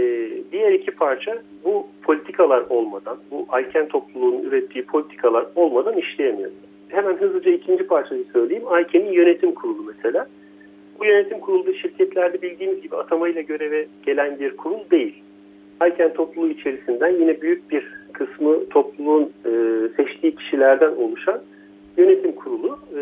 diğer 0.51 0.72
iki 0.72 0.92
parça 0.92 1.38
bu 1.63 1.88
politikalar 2.04 2.63
olmadan, 2.70 3.18
bu 3.32 3.48
ICANN 3.60 3.88
topluluğunun 3.88 4.44
ürettiği 4.44 4.86
politikalar 4.86 5.46
olmadan 5.56 5.98
işleyemiyor. 5.98 6.51
Hemen 6.89 7.13
hızlıca 7.13 7.51
ikinci 7.51 7.88
parçayı 7.88 8.24
söyleyeyim. 8.34 8.63
ICANN'in 8.63 9.12
yönetim 9.12 9.51
kurulu 9.51 9.84
mesela. 9.84 10.27
Bu 11.00 11.06
yönetim 11.06 11.39
kurulu 11.39 11.74
şirketlerde 11.74 12.42
bildiğimiz 12.42 12.82
gibi 12.82 12.96
atamayla 12.96 13.42
göreve 13.42 13.88
gelen 14.06 14.39
bir 14.39 14.58
kurul 14.58 14.89
değil. 14.92 15.24
ICANN 15.88 16.13
topluluğu 16.13 16.50
içerisinden 16.50 17.13
yine 17.20 17.42
büyük 17.42 17.72
bir 17.72 17.88
kısmı 18.13 18.70
topluluğun 18.70 19.32
e, 19.46 19.51
seçtiği 19.98 20.36
kişilerden 20.36 20.92
oluşan 20.92 21.42
yönetim 21.98 22.32
kurulu 22.32 22.80
e, 22.98 23.02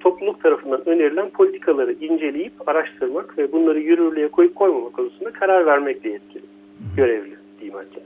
topluluk 0.00 0.42
tarafından 0.42 0.88
önerilen 0.88 1.30
politikaları 1.30 1.92
inceleyip 1.92 2.68
araştırmak 2.68 3.38
ve 3.38 3.52
bunları 3.52 3.80
yürürlüğe 3.80 4.28
koyup 4.28 4.54
koymamak 4.54 4.92
konusunda 4.92 5.30
karar 5.30 5.66
vermekle 5.66 6.10
yetkili, 6.10 6.42
görevli 6.96 7.34
diyeyim 7.60 7.78
hatta. 7.78 8.00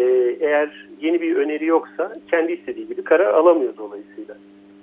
E, 0.00 0.02
eğer 0.40 0.88
yeni 1.00 1.20
bir 1.20 1.36
öneri 1.36 1.66
yoksa 1.66 2.16
kendi 2.30 2.52
istediği 2.52 2.88
gibi 2.88 3.02
karar 3.02 3.34
alamıyor 3.34 3.76
dolayısıyla. 3.78 4.34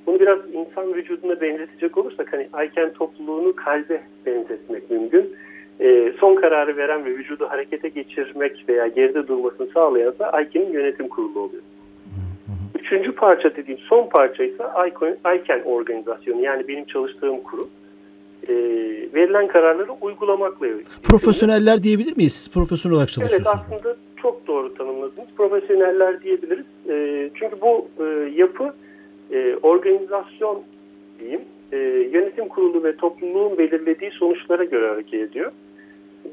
Bunu 0.08 0.20
biraz 0.20 0.40
insan 0.54 0.94
vücuduna 0.94 1.42
benzetecek 1.42 1.98
olursak 1.98 2.34
hani 2.34 2.48
ICANN 2.66 2.94
topluluğunu 2.94 3.56
kalbe 3.56 4.02
benzetmek 4.26 4.92
mümkün. 4.92 5.36
E, 5.80 6.14
son 6.20 6.36
kararı 6.36 6.78
veren 6.78 7.06
ve 7.06 7.10
vücudu 7.10 7.46
harekete 7.50 7.90
geçirmek 7.90 8.66
veya 8.70 8.88
geride 8.88 9.28
durmasını 9.28 9.68
sağlayan 9.68 10.14
da 10.20 10.42
ICANN'in 10.42 10.74
yönetim 10.74 11.08
kurulu 11.08 11.40
oluyor. 11.40 11.64
Üçüncü 12.94 13.16
parça 13.16 13.56
dediğim 13.56 13.80
son 13.80 14.10
parça 14.10 14.44
ise 14.44 14.64
ICANN 15.36 15.64
organizasyonu 15.66 16.42
yani 16.42 16.68
benim 16.68 16.86
çalıştığım 16.86 17.42
kurum. 17.42 17.70
E, 18.48 18.54
verilen 19.14 19.48
kararları 19.48 19.92
uygulamakla 20.02 20.68
Profesyoneller 21.04 21.84
diyebilir 21.84 22.18
miyiz? 22.18 22.34
Siz 22.34 22.54
profesyonel 22.54 22.96
olarak 22.96 23.10
çalışıyorsunuz. 23.10 23.52
Evet 23.56 23.78
aslında 23.78 23.96
çok 24.22 24.48
doğru 24.48 24.74
tanımladınız. 24.74 25.28
Profesyoneller 25.38 26.24
diyebiliriz. 26.24 26.66
E, 26.90 27.30
çünkü 27.36 27.62
bu 27.62 27.88
e, 28.00 28.04
yapı 28.36 28.74
e, 29.32 29.56
organizasyon 29.62 30.62
diyeyim 31.20 31.42
e, 31.72 31.78
yönetim 32.12 32.48
kurulu 32.48 32.84
ve 32.84 32.96
topluluğun 32.96 33.58
belirlediği 33.58 34.12
sonuçlara 34.12 34.64
göre 34.64 34.88
hareket 34.88 35.14
ediyor. 35.14 35.52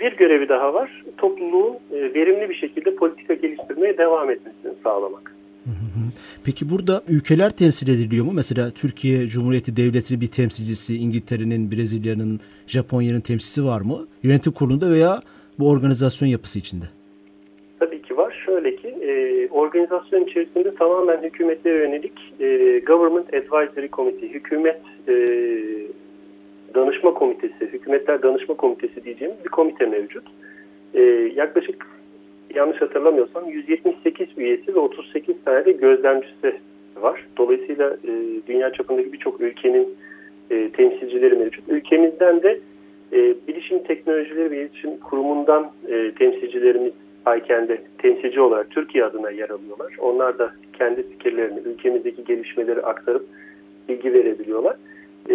Bir 0.01 0.17
görevi 0.17 0.49
daha 0.49 0.75
var. 0.75 1.05
Topluluğun 1.19 1.75
e, 1.93 2.15
verimli 2.15 2.49
bir 2.51 2.55
şekilde 2.55 2.95
politika 2.95 3.35
geliştirmeye 3.35 3.99
devam 3.99 4.31
etmesini 4.31 4.73
sağlamak. 4.85 5.40
Peki 6.45 6.71
burada 6.71 7.03
ülkeler 7.09 7.51
temsil 7.51 7.89
ediliyor 7.89 8.25
mu? 8.25 8.33
Mesela 8.35 8.71
Türkiye 8.71 9.27
Cumhuriyeti 9.27 9.77
Devleti'nin 9.77 10.21
bir 10.21 10.27
temsilcisi, 10.27 10.97
İngiltere'nin, 10.97 11.71
Brezilya'nın, 11.73 12.41
Japonya'nın 12.67 13.21
temsilcisi 13.21 13.65
var 13.65 13.81
mı? 13.81 13.99
Yönetim 14.23 14.53
kurulunda 14.53 14.91
veya 14.91 15.21
bu 15.59 15.71
organizasyon 15.71 16.29
yapısı 16.29 16.59
içinde? 16.59 16.85
Tabii 17.81 18.03
ki 18.03 18.17
var. 18.17 18.43
Şöyle 18.47 18.77
ki 18.77 18.89
e, 18.89 19.49
organizasyon 19.51 20.25
içerisinde 20.25 20.75
tamamen 20.75 21.23
hükümetlere 21.23 21.79
yönelik 21.79 22.13
e, 22.41 22.79
Government 22.87 23.35
Advisory 23.35 23.89
Committee, 23.89 24.29
hükümet 24.29 24.81
e, 25.09 25.15
danışma 26.75 27.15
komitesi, 27.15 27.61
hükümetler 27.61 28.23
danışma 28.23 28.55
komitesi 28.55 29.05
diyeceğimiz 29.05 29.45
bir 29.45 29.51
komite 29.51 29.87
mevcut. 29.87 30.25
Yaklaşık 31.35 31.87
yanlış 32.55 32.81
hatırlamıyorsam 32.81 33.51
178 33.51 34.29
üyesi 34.37 34.75
ve 34.75 34.79
38 34.79 35.35
tane 35.45 35.65
de 35.65 35.73
gözlemcisi 35.73 36.55
var. 36.97 37.27
Dolayısıyla 37.39 37.91
e, 37.91 38.11
dünya 38.47 38.73
çapındaki 38.73 39.13
birçok 39.13 39.41
ülkenin 39.41 39.89
e, 40.51 40.71
temsilcileri 40.71 41.37
mevcut. 41.37 41.69
Ülkemizden 41.69 42.43
de 42.43 42.61
e, 43.13 43.35
Bilişim 43.49 43.83
Teknolojileri 43.83 44.51
ve 44.51 44.57
İletişim 44.57 44.97
Kurumu'ndan 44.97 45.71
e, 45.89 46.13
temsilcilerimiz 46.19 46.93
ICANN'de 47.39 47.79
temsilci 47.99 48.41
olarak 48.41 48.71
Türkiye 48.71 49.05
adına 49.05 49.31
yer 49.31 49.51
alıyorlar. 49.51 49.97
Onlar 49.99 50.39
da 50.39 50.53
kendi 50.79 51.09
fikirlerini, 51.09 51.59
ülkemizdeki 51.59 52.25
gelişmeleri 52.25 52.83
aktarıp 52.83 53.27
bilgi 53.89 54.13
verebiliyorlar. 54.15 54.77
E, 55.31 55.35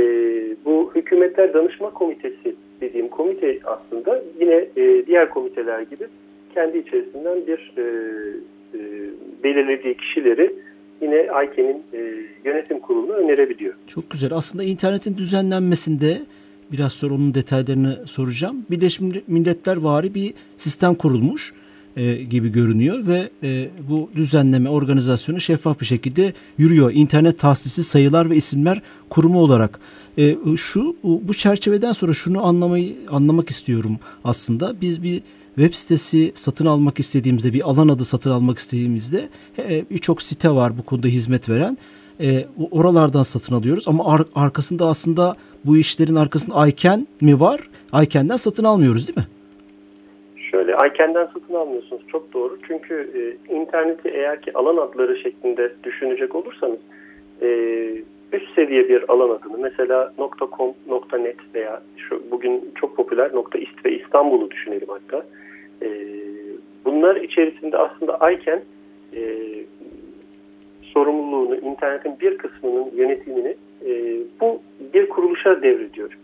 bu 0.66 0.92
Hükümetler 0.96 1.54
Danışma 1.54 1.90
Komitesi 1.90 2.56
dediğim 2.82 3.08
komite 3.08 3.60
aslında 3.64 4.22
yine 4.40 4.66
e, 4.78 5.06
diğer 5.08 5.30
komiteler 5.30 5.82
gibi 5.82 6.06
kendi 6.56 6.78
içerisinden 6.78 7.48
bir 7.48 7.74
e, 7.78 7.84
e, 8.74 8.80
belirlediği 9.44 9.98
kişileri 9.98 10.56
yine 11.02 11.24
ICANN'in 11.24 11.84
e, 11.94 12.00
yönetim 12.46 12.80
kuruluna 12.80 13.14
önerebiliyor. 13.14 13.74
Çok 13.88 14.10
güzel. 14.10 14.34
Aslında 14.34 14.64
internetin 14.64 15.18
düzenlenmesinde 15.18 16.18
biraz 16.72 16.94
sonra 16.94 17.14
onun 17.14 17.34
detaylarını 17.34 18.08
soracağım. 18.08 18.66
Birleşmiş 18.72 19.18
Milletler 19.28 19.78
vari 19.78 20.16
bir 20.16 20.34
sistem 20.56 20.96
kurulmuş 20.96 21.54
e, 21.98 22.16
gibi 22.16 22.52
görünüyor 22.52 23.08
ve 23.08 23.30
e, 23.44 23.70
bu 23.90 24.10
düzenleme 24.16 24.70
organizasyonu 24.70 25.40
şeffaf 25.40 25.80
bir 25.80 25.86
şekilde 25.86 26.34
yürüyor. 26.58 26.92
İnternet 26.94 27.40
tahsisi 27.40 27.84
sayılar 27.84 28.30
ve 28.30 28.36
isimler 28.36 28.82
kurumu 29.10 29.40
olarak. 29.40 29.80
E, 30.18 30.36
şu 30.58 30.96
bu 31.04 31.34
çerçeveden 31.34 31.92
sonra 31.92 32.14
şunu 32.14 32.46
anlamayı 32.46 32.96
anlamak 33.12 33.50
istiyorum 33.50 34.00
aslında. 34.24 34.82
Biz 34.82 35.04
bir 35.04 35.22
web 35.56 35.74
sitesi 35.74 36.32
satın 36.34 36.66
almak 36.66 37.00
istediğimizde 37.00 37.54
bir 37.54 37.62
alan 37.62 37.88
adı 37.88 38.04
satın 38.04 38.32
almak 38.32 38.58
istediğimizde 38.58 39.18
e, 39.60 39.90
birçok 39.92 40.22
site 40.22 40.50
var 40.50 40.72
bu 40.78 40.86
konuda 40.86 41.08
hizmet 41.08 41.50
veren. 41.50 41.78
E, 42.20 42.28
oralardan 42.72 43.24
satın 43.24 43.56
alıyoruz 43.56 43.88
ama 43.88 44.14
ar- 44.14 44.28
arkasında 44.36 44.86
aslında 44.86 45.36
bu 45.66 45.78
işlerin 45.78 46.16
arkasında 46.16 46.68
ICANN 46.68 47.08
mi 47.22 47.40
var? 47.40 47.60
ICANN'den 48.04 48.36
satın 48.36 48.64
almıyoruz 48.64 49.08
değil 49.08 49.18
mi? 49.18 49.28
Şöyle 50.52 50.72
ICANN'den 50.72 51.26
satın 51.34 51.54
almıyorsunuz 51.54 52.02
çok 52.12 52.34
doğru. 52.34 52.58
Çünkü 52.68 52.94
e, 53.16 53.20
interneti 53.56 54.10
eğer 54.10 54.42
ki 54.42 54.54
alan 54.54 54.78
adları 54.78 55.18
şeklinde 55.24 55.74
düşünecek 55.84 56.36
olursanız 56.36 56.80
e, 57.42 57.48
üst 58.34 58.56
seviye 58.56 58.90
bir 58.90 59.12
alan 59.12 59.30
adını 59.30 59.58
mesela 59.58 60.14
.com, 60.58 60.74
.net 61.20 61.38
veya 61.56 61.82
şu 61.98 62.24
bugün 62.32 62.72
çok 62.76 62.96
popüler 62.98 63.32
.ist 63.60 63.86
ve 63.86 64.00
İstanbul'u 64.00 64.52
düşünelim 64.52 64.88
hatta. 64.88 65.26
E, 65.82 65.90
bunlar 66.86 67.16
içerisinde 67.16 67.78
aslında 67.78 68.32
ICANN 68.32 68.62
e, 69.16 69.22
sorumluluğunu, 70.82 71.56
internetin 71.56 72.20
bir 72.22 72.38
kısmının 72.38 72.92
yönetimini 72.96 73.56
e, 73.86 74.18
bu 74.42 74.62
bir 74.94 75.10
kuruluşa 75.10 75.62
devrediyor. 75.62 76.18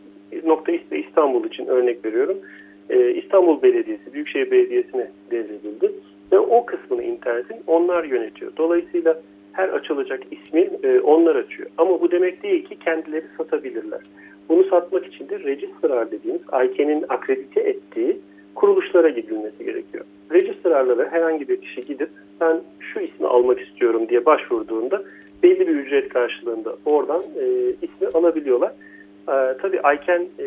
Nokta 0.46 0.72
ve 0.92 1.00
İstanbul 1.00 1.46
için 1.46 1.66
örnek 1.66 2.06
veriyorum. 2.06 2.38
E, 2.90 3.14
İstanbul 3.14 3.62
Belediyesi, 3.62 4.14
Büyükşehir 4.14 4.52
Belediyesi'ne 4.52 5.08
devredildi 5.32 5.92
ve 6.32 6.40
o 6.40 6.66
kısmını 6.66 7.04
internetin 7.04 7.58
onlar 7.68 8.04
yönetiyor. 8.04 8.52
Dolayısıyla 8.58 9.22
her 9.54 9.70
açılacak 9.70 10.24
ismi 10.32 10.70
e, 10.84 11.00
onlar 11.00 11.36
açıyor. 11.36 11.70
Ama 11.78 12.02
bu 12.02 12.12
demek 12.12 12.44
değil 12.44 12.66
ki 12.66 12.80
kendileri 12.80 13.26
satabilirler. 13.38 14.02
Bunu 14.50 14.64
satmak 14.64 15.06
için 15.06 15.30
de 15.30 15.40
registrar 15.40 16.12
dediğimiz 16.12 16.42
ICANN'in 16.42 17.06
akredite 17.10 17.60
ettiği 17.62 18.20
kuruluşlara 18.56 19.10
gidilmesi 19.10 19.66
gerekiyor. 19.66 20.06
Registrarlara 20.32 21.12
herhangi 21.12 21.48
bir 21.48 21.62
kişi 21.62 21.86
gidip 21.86 22.10
ben 22.42 22.62
şu 22.80 23.00
ismi 23.00 23.28
almak 23.28 23.62
istiyorum 23.62 24.10
diye 24.10 24.26
başvurduğunda 24.26 25.04
belli 25.44 25.68
bir 25.68 25.76
ücret 25.76 26.10
karşılığında 26.10 26.76
oradan 26.86 27.22
e, 27.22 27.46
ismi 27.82 28.08
alabiliyorlar. 28.14 28.72
E, 29.28 29.58
tabii 29.62 29.82
Ayken 29.82 30.28
e, 30.40 30.46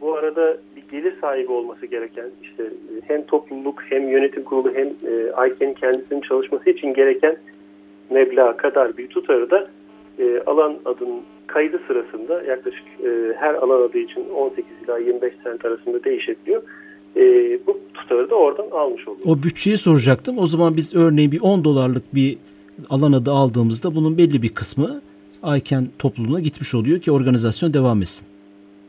bu 0.00 0.14
arada 0.14 0.56
bir 0.76 0.82
gelir 0.90 1.14
sahibi 1.20 1.52
olması 1.52 1.86
gereken 1.86 2.26
işte 2.42 2.64
hem 3.08 3.22
topluluk 3.22 3.82
hem 3.88 4.08
yönetim 4.08 4.44
kurulu 4.44 4.74
hem 4.74 4.86
e, 4.86 5.32
Ayken'in 5.32 5.74
kendisinin 5.74 6.20
çalışması 6.20 6.70
için 6.70 6.94
gereken 6.94 7.36
meblağ 8.10 8.56
kadar 8.56 8.96
bir 8.96 9.08
tutarı 9.08 9.50
da 9.50 9.68
e, 10.18 10.40
alan 10.46 10.76
adının 10.84 11.22
kaydı 11.46 11.80
sırasında 11.86 12.42
yaklaşık 12.42 12.84
e, 13.04 13.34
her 13.36 13.54
alan 13.54 13.82
adı 13.82 13.98
için 13.98 14.30
18 14.30 14.66
ila 14.84 14.98
25 14.98 15.34
sent 15.44 15.64
arasında 15.64 16.04
değişebiliyor. 16.04 16.62
E, 17.16 17.20
bu 17.66 17.78
tutarı 17.94 18.30
da 18.30 18.34
oradan 18.34 18.70
almış 18.70 19.08
oluyor. 19.08 19.26
O 19.26 19.42
bütçeyi 19.42 19.78
soracaktım. 19.78 20.38
O 20.38 20.46
zaman 20.46 20.76
biz 20.76 20.94
örneğin 20.94 21.32
bir 21.32 21.40
10 21.40 21.64
dolarlık 21.64 22.14
bir 22.14 22.38
alan 22.90 23.12
adı 23.12 23.30
aldığımızda 23.30 23.94
bunun 23.94 24.18
belli 24.18 24.42
bir 24.42 24.48
kısmı 24.48 25.00
Ayken 25.44 25.86
topluluğuna 25.98 26.40
gitmiş 26.40 26.74
oluyor 26.74 27.00
ki 27.00 27.12
organizasyon 27.12 27.74
devam 27.74 28.02
etsin. 28.02 28.26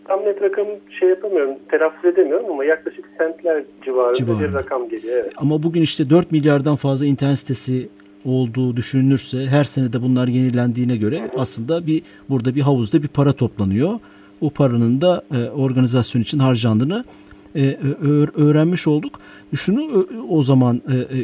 Tam 0.08 0.26
net 0.26 0.42
rakamı 0.42 0.70
şey 1.00 1.10
yapamıyorum, 1.10 1.56
telaffuz 1.72 2.06
edemiyorum 2.06 2.52
ama 2.52 2.66
yaklaşık 2.66 3.06
sentler 3.18 3.64
civarında, 3.86 4.14
Civarında. 4.14 4.48
bir 4.48 4.54
rakam 4.54 4.90
geliyor. 4.90 5.16
Evet. 5.24 5.34
Ama 5.38 5.64
bugün 5.64 5.82
işte 5.82 6.10
4 6.10 6.32
milyardan 6.32 6.76
fazla 6.76 7.06
internet 7.06 7.40
sitesi 7.40 7.90
olduğu 8.26 8.76
düşünülürse 8.76 9.38
her 9.38 9.64
sene 9.64 9.94
de 9.94 10.02
bunlar 10.02 10.28
yenilendiğine 10.28 10.98
göre 10.98 11.30
aslında 11.38 11.88
bir 11.88 12.02
burada 12.30 12.56
bir 12.56 12.62
havuzda 12.62 13.04
bir 13.04 13.08
para 13.08 13.34
toplanıyor. 13.34 13.90
O 14.42 14.50
paranın 14.50 15.02
da 15.02 15.24
e, 15.32 15.50
organizasyon 15.50 16.22
için 16.22 16.40
harcandığını 16.40 17.04
öğrenmiş 18.38 18.88
olduk. 18.88 19.20
Şunu 19.56 20.08
o 20.30 20.42
zaman 20.42 20.82
e, 20.88 21.18
e, 21.18 21.20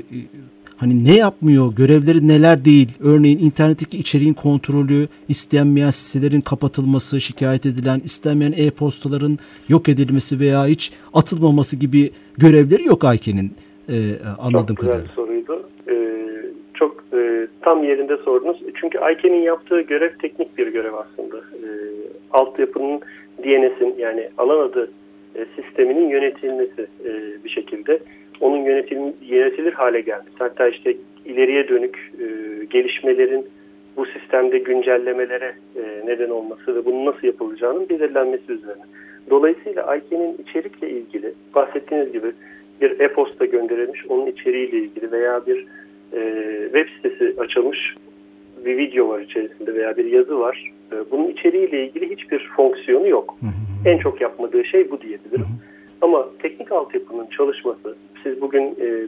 hani 0.78 1.06
ne 1.06 1.16
yapmıyor, 1.18 1.76
görevleri 1.76 2.28
neler 2.28 2.66
değil. 2.66 2.90
Örneğin 3.04 3.40
internetteki 3.40 3.98
içeriğin 3.98 4.34
kontrolü, 4.34 5.08
istenmeyen 5.28 5.90
sitelerin 5.90 6.42
kapatılması, 6.42 7.22
şikayet 7.22 7.66
edilen, 7.66 8.00
istenmeyen 8.04 8.54
e-postaların 8.58 9.40
yok 9.70 9.90
edilmesi 9.90 10.40
veya 10.40 10.66
hiç 10.66 10.92
atılmaması 11.14 11.76
gibi 11.76 12.12
görevleri 12.38 12.84
yok 12.84 13.04
Ayken'in 13.04 13.52
e, 13.90 13.96
anladığım 14.40 14.76
çok 14.76 14.78
güzel 14.78 14.92
kadarıyla. 14.92 15.14
soruydu. 15.16 15.64
Ee, 15.90 16.30
çok 16.74 17.04
e, 17.14 17.48
tam 17.62 17.84
yerinde 17.84 18.18
sordunuz. 18.18 18.58
Çünkü 18.82 19.00
Ayken'in 19.00 19.42
yaptığı 19.42 19.82
görev 19.82 20.12
teknik 20.22 20.58
bir 20.58 20.68
görev 20.68 20.94
aslında. 20.94 21.38
Ee, 21.38 21.68
altyapının 22.32 23.02
DNS'in 23.44 23.96
yani 23.98 24.30
alan 24.38 24.60
adı 24.60 24.92
e, 25.36 25.46
sisteminin 25.56 26.10
yönetilmesi 26.10 26.88
e, 27.06 27.44
bir 27.44 27.50
şekilde. 27.50 28.00
Onun 28.42 28.58
yönetil, 28.58 28.98
yönetilir 29.22 29.74
hale 29.74 30.02
gelmesi. 30.02 30.36
Hatta 30.40 30.68
işte 30.68 30.96
ileriye 31.26 31.68
dönük 31.68 32.12
e, 32.20 32.26
gelişmelerin 32.66 33.46
bu 33.98 34.06
sistemde 34.06 34.58
güncellemelere 34.58 35.54
neden 36.06 36.30
olması 36.30 36.76
ve 36.76 36.86
bunun 36.86 37.06
nasıl 37.06 37.28
yapılacağının 37.28 37.90
belirlenmesi 37.90 38.52
üzerine. 38.52 38.84
Dolayısıyla 39.30 39.84
Ayken'in 39.84 40.38
içerikle 40.48 40.90
ilgili 40.90 41.34
bahsettiğiniz 41.56 42.12
gibi 42.12 42.32
bir 42.82 43.00
e-posta 43.00 43.46
gönderilmiş, 43.46 44.06
onun 44.10 44.26
içeriğiyle 44.26 44.78
ilgili 44.78 45.12
veya 45.12 45.46
bir 45.48 45.66
web 46.74 46.88
sitesi 46.96 47.36
açılmış, 47.40 47.96
bir 48.66 48.78
video 48.78 49.10
var 49.10 49.20
içerisinde 49.20 49.74
veya 49.74 49.98
bir 49.98 50.06
yazı 50.06 50.40
var. 50.40 50.72
E, 50.92 50.96
bunun 51.12 51.30
içeriğiyle 51.30 51.86
ilgili 51.86 52.10
hiçbir 52.10 52.52
fonksiyonu 52.56 53.08
yok. 53.08 53.36
En 53.86 53.98
çok 53.98 54.22
yapmadığı 54.22 54.66
şey 54.66 54.92
bu 54.92 55.02
diyebilirim. 55.02 55.48
Ama 56.02 56.28
teknik 56.40 56.72
altyapının 56.72 57.28
çalışması, 57.38 57.96
siz 58.24 58.42
bugün 58.42 58.64
e, 58.82 59.08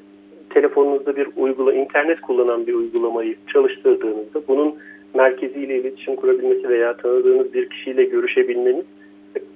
telefonunuzda 0.50 1.16
bir 1.16 1.28
uygula, 1.38 1.74
internet 1.74 2.22
kullanan 2.22 2.68
bir 2.68 2.74
uygulamayı 2.74 3.36
çalıştırdığınızda 3.54 4.42
bunun 4.48 4.76
merkeziyle 5.14 5.80
iletişim 5.80 6.16
kurabilmesi 6.16 6.70
veya 6.70 6.98
tanıdığınız 6.98 7.54
bir 7.54 7.70
kişiyle 7.70 8.04
görüşebilmeniz 8.04 8.86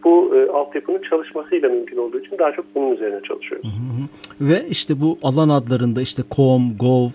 bu 0.04 0.36
e, 0.36 0.52
altyapının 0.52 1.02
çalışmasıyla 1.10 1.70
mümkün 1.70 1.98
olduğu 1.98 2.20
için 2.20 2.38
daha 2.40 2.52
çok 2.52 2.66
bunun 2.76 2.92
üzerine 2.92 3.22
çalışıyoruz. 3.28 3.68
Ve 4.42 4.68
işte 4.70 5.02
bu 5.02 5.18
alan 5.24 5.50
adlarında 5.50 6.02
işte 6.02 6.24
com, 6.32 6.62
gov 6.80 7.08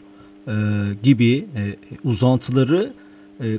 e, 0.46 0.55
gibi 1.03 1.37
e, 1.38 1.62
uzantıları 2.05 2.83
e, 2.83 2.88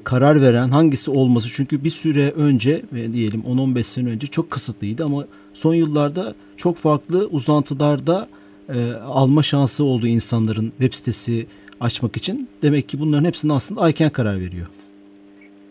karar 0.04 0.42
veren 0.42 0.70
hangisi 0.70 1.12
olması 1.12 1.50
çünkü 1.54 1.84
bir 1.84 1.90
süre 1.90 2.32
önce 2.32 2.72
e, 2.72 3.14
diyelim 3.14 3.42
10-15 3.42 3.84
sene 3.84 4.10
önce 4.10 4.28
çok 4.28 4.52
kısıtlıydı 4.52 5.06
ama 5.06 5.26
son 5.54 5.74
yıllarda 5.74 6.34
çok 6.58 6.78
farklı 6.78 7.28
uzantılarda 7.28 8.28
e, 8.70 8.78
alma 9.06 9.44
şansı 9.44 9.86
oldu 9.86 10.08
insanların 10.08 10.70
web 10.70 10.94
sitesi 10.94 11.46
açmak 11.82 12.18
için. 12.18 12.50
Demek 12.62 12.90
ki 12.90 13.00
bunların 13.00 13.26
hepsini 13.26 13.54
aslında 13.54 13.82
Ayken 13.82 14.10
karar 14.10 14.36
veriyor. 14.36 14.68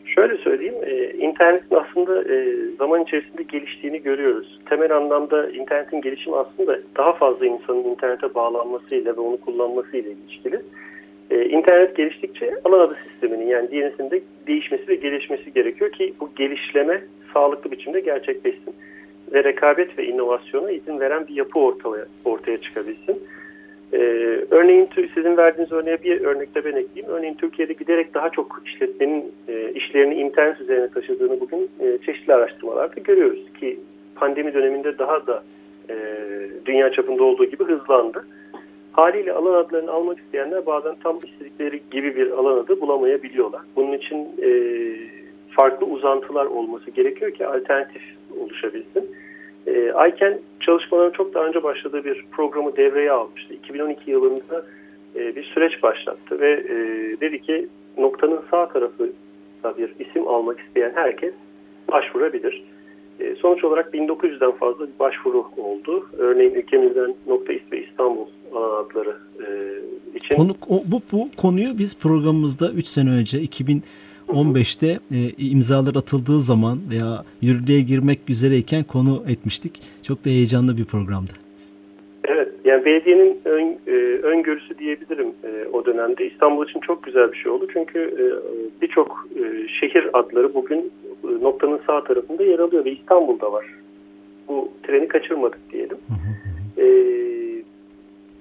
Şöyle 0.04 0.36
söyleyeyim, 0.36 0.74
e, 0.82 1.12
internetin 1.12 1.76
aslında 1.76 2.34
e, 2.34 2.56
zaman 2.78 3.02
içerisinde 3.02 3.42
geliştiğini 3.42 4.02
görüyoruz. 4.02 4.58
Temel 4.68 4.96
anlamda 4.96 5.50
internetin 5.50 6.00
gelişimi 6.00 6.36
aslında 6.36 6.78
daha 6.96 7.12
fazla 7.12 7.46
insanın 7.46 7.84
internete 7.84 8.34
bağlanmasıyla 8.34 9.16
ve 9.16 9.20
onu 9.20 9.36
kullanmasıyla 9.36 10.10
ilişkili. 10.10 10.62
E, 11.32 11.44
internet 11.44 11.96
geliştikçe 11.96 12.54
alan 12.64 12.80
adı 12.80 12.96
sisteminin 13.08 13.46
yani 13.46 13.68
DNS'in 13.68 14.10
de 14.10 14.20
değişmesi 14.46 14.88
ve 14.88 14.94
gelişmesi 14.94 15.52
gerekiyor 15.52 15.92
ki 15.92 16.14
bu 16.20 16.30
gelişleme 16.36 17.02
sağlıklı 17.34 17.70
biçimde 17.70 18.00
gerçekleşsin. 18.00 18.74
Ve 19.32 19.44
rekabet 19.44 19.98
ve 19.98 20.06
inovasyona 20.06 20.70
izin 20.70 21.00
veren 21.00 21.28
bir 21.28 21.34
yapı 21.34 21.58
ortaya, 21.58 22.06
ortaya 22.24 22.60
çıkabilsin. 22.60 23.22
Ee, 23.92 23.98
örneğin 24.50 24.88
sizin 25.14 25.36
verdiğiniz 25.36 25.72
örneğe 25.72 26.02
bir 26.02 26.20
örnekte 26.20 26.64
ben 26.64 26.76
ekleyeyim. 26.76 27.14
Örneğin 27.14 27.34
Türkiye'de 27.34 27.72
giderek 27.72 28.14
daha 28.14 28.30
çok 28.30 28.62
işletmenin 28.66 29.32
e, 29.48 29.72
işlerini 29.72 30.14
internet 30.14 30.60
üzerine 30.60 30.88
taşıdığını 30.88 31.40
bugün 31.40 31.70
e, 31.80 31.98
çeşitli 32.06 32.34
araştırmalarda 32.34 33.00
görüyoruz 33.00 33.52
ki 33.60 33.78
pandemi 34.14 34.54
döneminde 34.54 34.98
daha 34.98 35.26
da 35.26 35.42
e, 35.90 35.94
dünya 36.66 36.92
çapında 36.92 37.24
olduğu 37.24 37.44
gibi 37.44 37.64
hızlandı. 37.64 38.24
Haliyle 38.92 39.32
alan 39.32 39.54
adlarını 39.54 39.90
almak 39.92 40.18
isteyenler 40.18 40.66
bazen 40.66 40.94
tam 41.02 41.18
istedikleri 41.18 41.82
gibi 41.90 42.16
bir 42.16 42.30
alan 42.30 42.58
adı 42.58 42.80
bulamayabiliyorlar. 42.80 43.60
Bunun 43.76 43.92
için 43.92 44.28
e, 44.42 44.50
farklı 45.50 45.86
uzantılar 45.86 46.46
olması 46.46 46.90
gerekiyor 46.90 47.30
ki 47.30 47.46
alternatif 47.46 48.02
oluşabilsin. 48.40 49.16
E, 49.66 49.92
Ayken 49.92 50.38
çalışmaların 50.60 51.10
çok 51.10 51.34
daha 51.34 51.44
önce 51.44 51.62
başladığı 51.62 52.04
bir 52.04 52.24
programı 52.30 52.76
devreye 52.76 53.12
almıştı. 53.12 53.54
2012 53.54 54.10
yılında 54.10 54.64
e, 55.16 55.36
bir 55.36 55.44
süreç 55.44 55.82
başlattı 55.82 56.40
ve 56.40 56.52
e, 56.52 56.76
dedi 57.20 57.42
ki 57.42 57.68
noktanın 57.98 58.40
sağ 58.50 58.68
tarafı 58.68 59.12
bir 59.78 60.06
isim 60.06 60.28
almak 60.28 60.60
isteyen 60.60 60.92
herkes 60.94 61.34
başvurabilir. 61.92 62.64
E, 63.20 63.34
sonuç 63.34 63.64
olarak 63.64 63.94
1900'den 63.94 64.52
fazla 64.52 64.86
başvuru 65.00 65.44
oldu. 65.56 66.06
Örneğin 66.18 66.54
ülkemizden 66.54 67.14
Nokta 67.26 67.52
ve 67.72 67.84
İstanbul 67.84 68.21
adları 69.02 69.16
e, 70.14 70.16
için. 70.16 70.34
Konu, 70.34 70.54
bu, 70.68 71.02
bu 71.12 71.28
konuyu 71.36 71.78
biz 71.78 71.98
programımızda 71.98 72.70
3 72.70 72.86
sene 72.86 73.10
önce 73.10 73.38
2015'te 73.38 74.86
e, 74.88 75.18
imzalar 75.38 75.94
atıldığı 75.94 76.40
zaman 76.40 76.78
veya 76.90 77.24
yürürlüğe 77.42 77.80
girmek 77.80 78.18
üzereyken 78.28 78.84
konu 78.84 79.24
etmiştik. 79.28 79.80
Çok 80.02 80.24
da 80.24 80.30
heyecanlı 80.30 80.78
bir 80.78 80.84
programdı. 80.84 81.32
Evet, 82.24 82.48
yani 82.64 82.84
belediyenin 82.84 83.40
ön, 83.44 83.78
e, 83.86 83.92
öngörüsü 84.22 84.78
diyebilirim 84.78 85.32
e, 85.44 85.68
o 85.72 85.84
dönemde. 85.84 86.26
İstanbul 86.26 86.68
için 86.68 86.80
çok 86.80 87.02
güzel 87.02 87.32
bir 87.32 87.36
şey 87.36 87.52
oldu. 87.52 87.66
Çünkü 87.72 87.98
e, 87.98 88.24
birçok 88.82 89.28
e, 89.36 89.68
şehir 89.68 90.10
adları 90.12 90.54
bugün 90.54 90.92
e, 91.24 91.44
noktanın 91.44 91.80
sağ 91.86 92.04
tarafında 92.04 92.42
yer 92.42 92.58
alıyor 92.58 92.84
ve 92.84 92.92
İstanbul'da 92.92 93.52
var. 93.52 93.66
Bu 94.48 94.72
treni 94.82 95.08
kaçırmadık 95.08 95.72
diyelim. 95.72 95.96
E, 96.78 96.84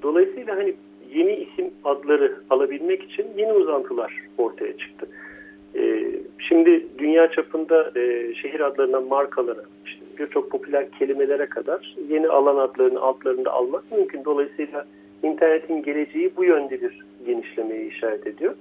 dolayısıyla 0.01 0.55
hani 0.55 0.73
yeni 1.13 1.33
isim 1.33 1.71
adları 1.83 2.35
alabilmek 2.49 3.03
için 3.03 3.25
yeni 3.37 3.53
uzantılar 3.53 4.13
ortaya 4.37 4.77
çıktı. 4.77 5.07
E, 5.75 6.05
şimdi 6.39 6.85
dünya 6.97 7.31
çapında 7.31 7.91
e, 7.95 8.33
şehir 8.35 8.59
adlarından 8.59 9.03
markalara, 9.03 9.63
işte 9.85 10.01
birçok 10.19 10.51
popüler 10.51 10.91
kelimelere 10.91 11.45
kadar 11.45 11.95
yeni 12.09 12.27
alan 12.27 12.57
adlarını 12.57 12.99
altlarında 12.99 13.51
almak 13.51 13.91
mümkün. 13.91 14.25
Dolayısıyla 14.25 14.85
internetin 15.23 15.83
geleceği 15.83 16.31
bu 16.37 16.43
yönde 16.43 16.81
bir 16.81 16.99
genişlemeye 17.25 17.85
işaret 17.85 18.27
ediyor. 18.27 18.53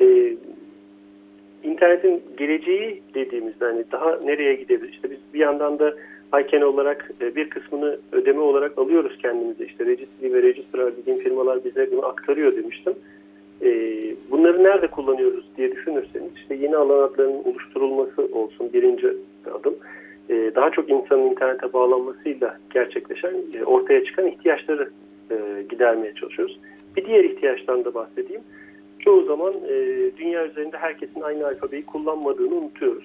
Ee, 0.00 0.36
internetin 1.64 2.22
geleceği 2.36 3.02
dediğimizde 3.14 3.64
hani 3.64 3.84
daha 3.92 4.16
nereye 4.24 4.54
gidebilir? 4.54 4.92
İşte 4.92 5.10
biz 5.10 5.18
bir 5.34 5.38
yandan 5.38 5.78
da 5.78 5.94
Ayken 6.32 6.60
olarak 6.60 7.10
bir 7.36 7.50
kısmını 7.50 7.98
ödeme 8.12 8.40
olarak 8.40 8.78
alıyoruz 8.78 9.18
kendimize. 9.22 9.64
İşte 9.64 9.86
Registry 9.86 10.32
ve 10.32 10.42
Registrar 10.42 10.96
dediğim 10.96 11.18
firmalar 11.18 11.64
bize 11.64 11.92
bunu 11.92 12.06
aktarıyor 12.06 12.56
demiştim. 12.56 12.94
Ee, 13.62 14.14
bunları 14.30 14.64
nerede 14.64 14.86
kullanıyoruz 14.86 15.44
diye 15.56 15.72
düşünürseniz 15.72 16.30
işte 16.36 16.54
yeni 16.54 16.76
alan 16.76 17.02
adlarının 17.02 17.44
oluşturulması 17.44 18.28
olsun 18.32 18.72
birinci 18.72 19.08
adım 19.60 19.74
daha 20.30 20.70
çok 20.70 20.90
insanın 20.90 21.30
internete 21.30 21.72
bağlanmasıyla 21.72 22.58
gerçekleşen, 22.74 23.34
ortaya 23.66 24.04
çıkan 24.04 24.26
ihtiyaçları 24.26 24.90
gidermeye 25.68 26.14
çalışıyoruz. 26.14 26.58
Bir 26.96 27.04
diğer 27.04 27.24
ihtiyaçtan 27.24 27.84
da 27.84 27.94
bahsedeyim. 27.94 28.42
çoğu 28.98 29.24
zaman 29.24 29.54
e, 29.68 29.76
dünya 30.18 30.46
üzerinde 30.46 30.76
herkesin 30.76 31.20
aynı 31.20 31.46
alfabeyi 31.46 31.86
kullanmadığını 31.86 32.54
unutuyoruz. 32.54 33.04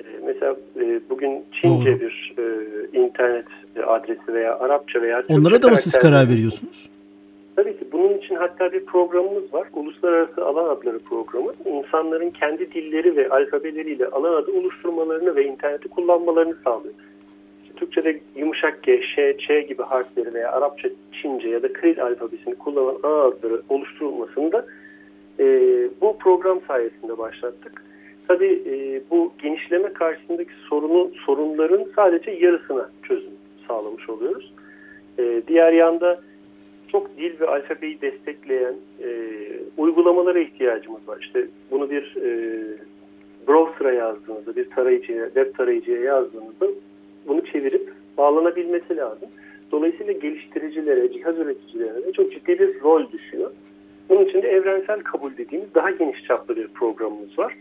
E, 0.00 0.26
mesela 0.26 0.56
e, 0.80 1.00
bugün 1.10 1.44
Çince 1.52 1.92
Doğru. 1.92 2.00
bir 2.00 2.34
e, 2.38 2.98
internet 2.98 3.46
adresi 3.86 4.34
veya 4.34 4.58
Arapça 4.58 5.02
veya 5.02 5.18
Türkçe 5.18 5.34
Onlara 5.34 5.62
da 5.62 5.68
mı 5.68 5.76
siz 5.76 5.98
karar 5.98 6.28
veriyorsunuz? 6.28 6.88
Tabii 7.56 7.78
ki 7.78 7.84
bunun 7.92 8.18
için 8.18 8.34
hatta 8.34 8.72
bir 8.72 8.84
programımız 8.84 9.54
var. 9.54 9.68
Uluslararası 9.72 10.46
Alan 10.46 10.68
Adları 10.68 10.98
programı. 10.98 11.52
İnsanların 11.64 12.30
kendi 12.30 12.72
dilleri 12.72 13.16
ve 13.16 13.28
alfabeleriyle 13.28 14.06
alan 14.06 14.32
adı 14.32 14.52
oluşturmalarını 14.52 15.36
ve 15.36 15.44
interneti 15.44 15.88
kullanmalarını 15.88 16.56
sağlıyor. 16.64 16.94
İşte 17.62 17.74
Türkçe'de 17.76 18.20
yumuşak 18.36 18.82
G, 18.82 19.02
Ş, 19.02 19.36
Ç 19.38 19.68
gibi 19.68 19.82
harfleri 19.82 20.34
veya 20.34 20.52
Arapça, 20.52 20.88
Çince 21.22 21.48
ya 21.48 21.62
da 21.62 21.72
Kril 21.72 22.02
alfabesini 22.02 22.54
kullanan 22.54 22.98
alan 23.02 23.30
adları 23.30 23.62
oluşturulmasını 23.68 24.52
da 24.52 24.66
e, 25.40 25.44
bu 26.00 26.18
program 26.18 26.60
sayesinde 26.68 27.18
başlattık. 27.18 27.87
Tabii 28.28 28.62
e, 28.66 29.00
bu 29.10 29.32
genişleme 29.42 29.92
karşısındaki 29.92 30.52
sorunu, 30.68 31.10
sorunların 31.26 31.86
sadece 31.96 32.30
yarısına 32.30 32.90
çözüm 33.02 33.32
sağlamış 33.68 34.08
oluyoruz. 34.08 34.52
E, 35.18 35.42
diğer 35.48 35.72
yanda 35.72 36.20
çok 36.92 37.18
dil 37.18 37.40
ve 37.40 37.46
alfabeyi 37.46 38.00
destekleyen 38.00 38.74
e, 39.02 39.08
uygulamalara 39.76 40.38
ihtiyacımız 40.38 41.08
var. 41.08 41.18
İşte 41.20 41.46
bunu 41.70 41.90
bir 41.90 42.16
e, 42.16 42.30
browser'a 43.48 43.92
yazdığınızda, 43.92 44.56
bir 44.56 44.70
tarayıcıya, 44.70 45.24
web 45.24 45.56
tarayıcıya 45.56 46.00
yazdığınızda 46.00 46.66
bunu 47.28 47.46
çevirip 47.46 47.92
bağlanabilmesi 48.18 48.96
lazım. 48.96 49.28
Dolayısıyla 49.72 50.12
geliştiricilere, 50.12 51.12
cihaz 51.12 51.38
üreticilerine 51.38 52.12
çok 52.12 52.32
ciddi 52.32 52.58
bir 52.58 52.80
rol 52.80 53.12
düşüyor. 53.12 53.50
Bunun 54.08 54.24
için 54.24 54.42
de 54.42 54.48
evrensel 54.48 55.00
kabul 55.00 55.36
dediğimiz 55.36 55.74
daha 55.74 55.90
geniş 55.90 56.24
çaplı 56.24 56.56
bir 56.56 56.68
programımız 56.68 57.38
var. 57.38 57.54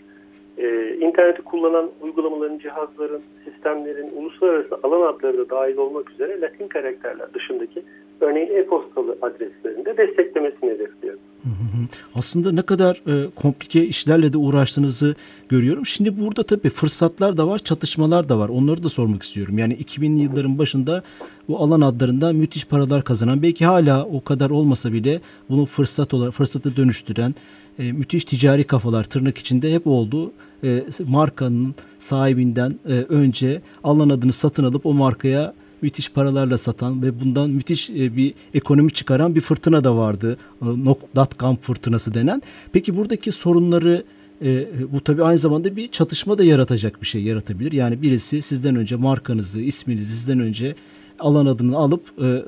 Ee, 0.57 0.95
interneti 0.99 1.41
kullanan 1.41 1.89
uygulamaların, 2.01 2.57
cihazların, 2.57 3.21
sistemlerin 3.45 4.11
uluslararası 4.15 4.79
alan 4.83 5.13
adları 5.13 5.37
da 5.37 5.49
dahil 5.49 5.77
olmak 5.77 6.11
üzere 6.11 6.41
Latin 6.41 6.67
karakterler 6.67 7.33
dışındaki 7.33 7.83
örneğin 8.21 8.55
e-postalı 8.55 9.17
adreslerinde 9.21 9.97
desteklemesini 9.97 10.69
hedefliyor. 10.69 11.17
Aslında 12.15 12.51
ne 12.51 12.61
kadar 12.61 13.01
e, 13.07 13.29
komplike 13.35 13.85
işlerle 13.85 14.33
de 14.33 14.37
uğraştığınızı 14.37 15.15
görüyorum. 15.49 15.85
Şimdi 15.85 16.19
burada 16.19 16.43
tabii 16.43 16.69
fırsatlar 16.69 17.37
da 17.37 17.47
var, 17.47 17.59
çatışmalar 17.59 18.29
da 18.29 18.39
var. 18.39 18.49
Onları 18.49 18.83
da 18.83 18.89
sormak 18.89 19.23
istiyorum. 19.23 19.57
Yani 19.57 19.73
2000'li 19.73 20.21
yılların 20.21 20.57
başında 20.57 21.03
bu 21.47 21.59
alan 21.59 21.81
adlarında 21.81 22.33
müthiş 22.33 22.65
paralar 22.65 23.03
kazanan, 23.03 23.41
belki 23.41 23.65
hala 23.65 24.05
o 24.05 24.23
kadar 24.23 24.49
olmasa 24.49 24.93
bile 24.93 25.21
bunu 25.49 25.65
fırsat 25.65 26.13
olarak 26.13 26.33
fırsatı 26.33 26.75
dönüştüren 26.75 27.35
e, 27.79 27.91
müthiş 27.91 28.25
ticari 28.25 28.63
kafalar 28.63 29.03
tırnak 29.03 29.37
içinde 29.37 29.73
hep 29.73 29.87
oldu. 29.87 30.31
E, 30.63 30.83
markanın 31.07 31.75
sahibinden 31.99 32.79
e, 32.89 32.93
önce 32.93 33.61
alan 33.83 34.09
adını 34.09 34.33
satın 34.33 34.63
alıp 34.63 34.85
o 34.85 34.93
markaya 34.93 35.53
müthiş 35.81 36.11
paralarla 36.11 36.57
satan 36.57 37.01
ve 37.01 37.19
bundan 37.19 37.49
müthiş 37.49 37.89
e, 37.89 38.15
bir 38.15 38.33
ekonomi 38.53 38.91
çıkaran 38.91 39.35
bir 39.35 39.41
fırtına 39.41 39.83
da 39.83 39.97
vardı. 39.97 40.37
Dotcom 41.15 41.55
fırtınası 41.55 42.13
denen. 42.13 42.41
Peki 42.73 42.97
buradaki 42.97 43.31
sorunları 43.31 44.03
e, 44.45 44.67
bu 44.93 45.01
tabii 45.01 45.23
aynı 45.23 45.37
zamanda 45.37 45.75
bir 45.75 45.87
çatışma 45.87 46.37
da 46.37 46.43
yaratacak 46.43 47.01
bir 47.01 47.07
şey 47.07 47.23
yaratabilir. 47.23 47.71
Yani 47.71 48.01
birisi 48.01 48.41
sizden 48.41 48.75
önce 48.75 48.95
markanızı, 48.95 49.61
isminizi 49.61 50.15
sizden 50.15 50.39
önce 50.39 50.75
alan 51.19 51.45
adını 51.45 51.77
alıp 51.77 52.01
e, 52.21 52.25
e, 52.25 52.41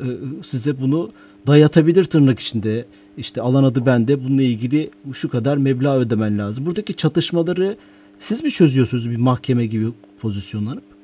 size 0.43 0.81
bunu 0.81 1.11
dayatabilir 1.47 2.05
tırnak 2.05 2.39
içinde. 2.39 2.85
İşte 3.17 3.41
alan 3.41 3.63
adı 3.63 3.85
bende 3.85 4.23
bununla 4.23 4.41
ilgili 4.41 4.89
şu 5.13 5.29
kadar 5.29 5.57
meblağ 5.57 5.97
ödemen 5.97 6.37
lazım. 6.37 6.65
Buradaki 6.65 6.93
çatışmaları 6.93 7.77
siz 8.19 8.43
mi 8.43 8.51
çözüyorsunuz 8.51 9.09
bir 9.09 9.17
mahkeme 9.17 9.65
gibi 9.65 9.87
pozisyonlanıp? 10.21 10.98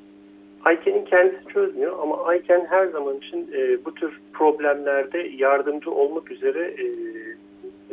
Ayken'in 0.66 1.04
kendisi 1.04 1.46
çözmüyor 1.52 1.98
ama 2.02 2.24
Ayken 2.24 2.66
her 2.70 2.86
zaman 2.86 3.16
için 3.16 3.50
e, 3.54 3.84
bu 3.84 3.94
tür 3.94 4.20
problemlerde 4.32 5.30
yardımcı 5.36 5.90
olmak 5.90 6.30
üzere 6.30 6.74
e, 6.78 6.84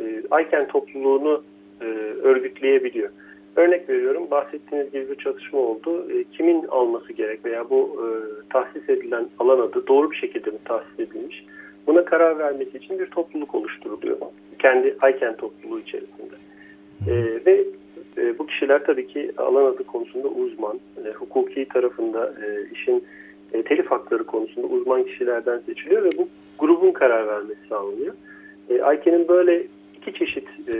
e, 0.04 0.22
Ayken 0.30 0.68
topluluğunu 0.68 1.42
e, 1.80 1.84
örgütleyebiliyor. 2.22 3.10
Örnek 3.56 3.88
veriyorum 3.88 4.30
bahsettiğiniz 4.30 4.92
gibi 4.92 5.10
bir 5.10 5.16
çatışma 5.16 5.58
oldu. 5.58 6.10
E, 6.12 6.24
kimin 6.24 6.64
alması 6.64 7.12
gerek 7.12 7.44
veya 7.44 7.70
bu 7.70 7.96
e, 8.02 8.08
tahsis 8.52 8.88
edilen 8.88 9.28
alan 9.38 9.58
adı 9.58 9.86
doğru 9.86 10.10
bir 10.10 10.16
şekilde 10.16 10.50
mi 10.50 10.58
tahsis 10.64 11.00
edilmiş? 11.00 11.44
Buna 11.86 12.04
karar 12.04 12.38
vermesi 12.38 12.76
için 12.78 12.98
bir 12.98 13.06
topluluk 13.06 13.54
oluşturuluyor. 13.54 14.16
Kendi 14.58 14.96
Ayken 15.00 15.36
topluluğu 15.36 15.80
içerisinde. 15.80 16.34
E, 17.08 17.12
ve 17.46 17.64
e, 18.18 18.38
bu 18.38 18.46
kişiler 18.46 18.84
tabii 18.84 19.06
ki 19.06 19.32
alan 19.36 19.64
adı 19.64 19.84
konusunda 19.84 20.28
uzman, 20.28 20.80
e, 21.04 21.10
hukuki 21.10 21.68
tarafında 21.68 22.34
e, 22.46 22.68
işin 22.72 23.04
e, 23.52 23.62
telif 23.62 23.90
hakları 23.90 24.24
konusunda 24.24 24.66
uzman 24.66 25.04
kişilerden 25.04 25.58
seçiliyor 25.66 26.04
ve 26.04 26.10
bu 26.18 26.28
grubun 26.58 26.92
karar 26.92 27.26
vermesi 27.26 27.60
sağlanıyor. 27.68 28.14
E, 28.70 28.82
Ayken'in 28.82 29.28
böyle 29.28 29.66
iki 29.96 30.14
çeşit 30.14 30.48
e, 30.68 30.76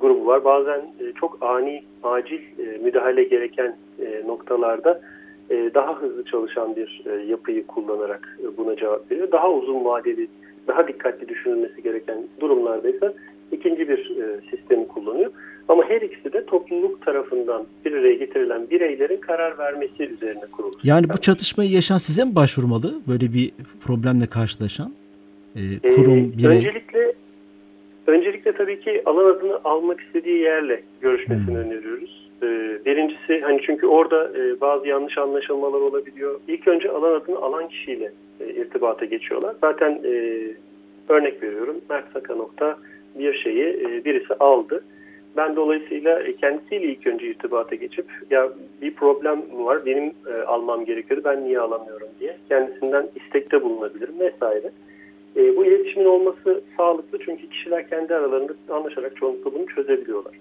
grubu 0.00 0.26
var. 0.26 0.44
Bazen 0.44 0.78
e, 0.78 1.12
çok 1.20 1.38
ani, 1.40 1.82
acil 2.02 2.40
e, 2.58 2.78
müdahale 2.84 3.24
gereken 3.24 3.76
e, 4.00 4.22
noktalarda 4.26 5.00
e, 5.50 5.70
daha 5.74 6.02
hızlı 6.02 6.24
çalışan 6.24 6.76
bir 6.76 7.02
e, 7.06 7.22
yapıyı 7.22 7.66
kullanarak 7.66 8.38
e, 8.42 8.56
buna 8.56 8.76
cevap 8.76 9.10
veriyor. 9.10 9.32
Daha 9.32 9.52
uzun 9.52 9.84
vadeli, 9.84 10.28
daha 10.66 10.88
dikkatli 10.88 11.28
düşünülmesi 11.28 11.82
gereken 11.82 12.18
durumlarda 12.40 12.88
ise 12.88 13.12
ikinci 13.52 13.88
bir 13.88 14.16
e, 14.20 14.40
sistemi 14.50 14.88
kullanıyor. 14.88 15.30
Ama 15.68 15.84
her 15.88 16.00
ikisi 16.00 16.32
de 16.32 16.46
topluluk 16.46 17.06
tarafından 17.06 17.66
bir 17.84 17.92
araya 17.92 18.14
getirilen 18.14 18.70
bireylerin 18.70 19.20
karar 19.20 19.58
vermesi 19.58 20.02
üzerine 20.02 20.46
kurulu. 20.52 20.72
Yani 20.84 21.08
bu 21.08 21.16
çatışmayı 21.20 21.70
yaşayan 21.70 21.96
size 21.96 22.24
mi 22.24 22.34
başvurmalı? 22.34 22.94
Böyle 23.08 23.32
bir 23.32 23.52
problemle 23.80 24.26
karşılaşan 24.26 24.92
e, 25.56 25.94
kurum, 25.94 26.18
ee, 26.18 26.38
birey? 26.38 26.56
Öncelikle 26.56 27.12
öncelikle 28.06 28.52
tabii 28.52 28.80
ki 28.80 29.02
alan 29.06 29.24
adını 29.24 29.60
almak 29.64 30.00
istediği 30.00 30.38
yerle 30.38 30.82
görüşmesini 31.00 31.46
hmm. 31.46 31.56
öneriyoruz. 31.56 32.28
Ee, 32.42 32.46
birincisi 32.86 33.40
hani 33.40 33.60
çünkü 33.66 33.86
orada 33.86 34.30
e, 34.38 34.60
bazı 34.60 34.88
yanlış 34.88 35.18
anlaşılmalar 35.18 35.80
olabiliyor. 35.80 36.40
İlk 36.48 36.68
önce 36.68 36.90
alan 36.90 37.20
adını 37.20 37.38
alan 37.38 37.68
kişiyle 37.68 38.12
e, 38.40 38.46
irtibata 38.46 39.04
geçiyorlar. 39.04 39.54
Zaten 39.60 40.00
e, 40.04 40.42
örnek 41.08 41.42
veriyorum 41.42 41.76
Mert 41.90 42.12
Saka 42.12 42.34
nokta 42.34 42.78
bir 43.18 43.38
şeyi 43.38 43.64
e, 43.64 44.04
birisi 44.04 44.34
aldı 44.34 44.84
ben 45.36 45.56
dolayısıyla 45.56 46.20
e, 46.20 46.36
kendisiyle 46.36 46.86
ilk 46.86 47.06
önce 47.06 47.26
irtibata 47.26 47.74
geçip 47.74 48.06
ya 48.30 48.48
bir 48.82 48.94
problem 48.94 49.42
var 49.52 49.86
benim 49.86 50.12
e, 50.30 50.42
almam 50.42 50.84
gerekiyordu 50.84 51.24
ben 51.24 51.44
niye 51.44 51.60
alamıyorum 51.60 52.08
diye 52.20 52.36
kendisinden 52.48 53.08
istekte 53.16 53.62
bulunabilirim 53.62 54.20
vesaire. 54.20 54.70
E, 55.36 55.56
bu 55.56 55.64
iletişimin 55.64 56.06
olması 56.06 56.60
sağlıklı 56.76 57.18
çünkü 57.24 57.48
kişiler 57.48 57.88
kendi 57.88 58.14
aralarında 58.14 58.52
anlaşarak 58.70 59.16
çoğunlukla 59.16 59.54
bunu 59.54 59.66
çözebiliyorlar. 59.66 60.34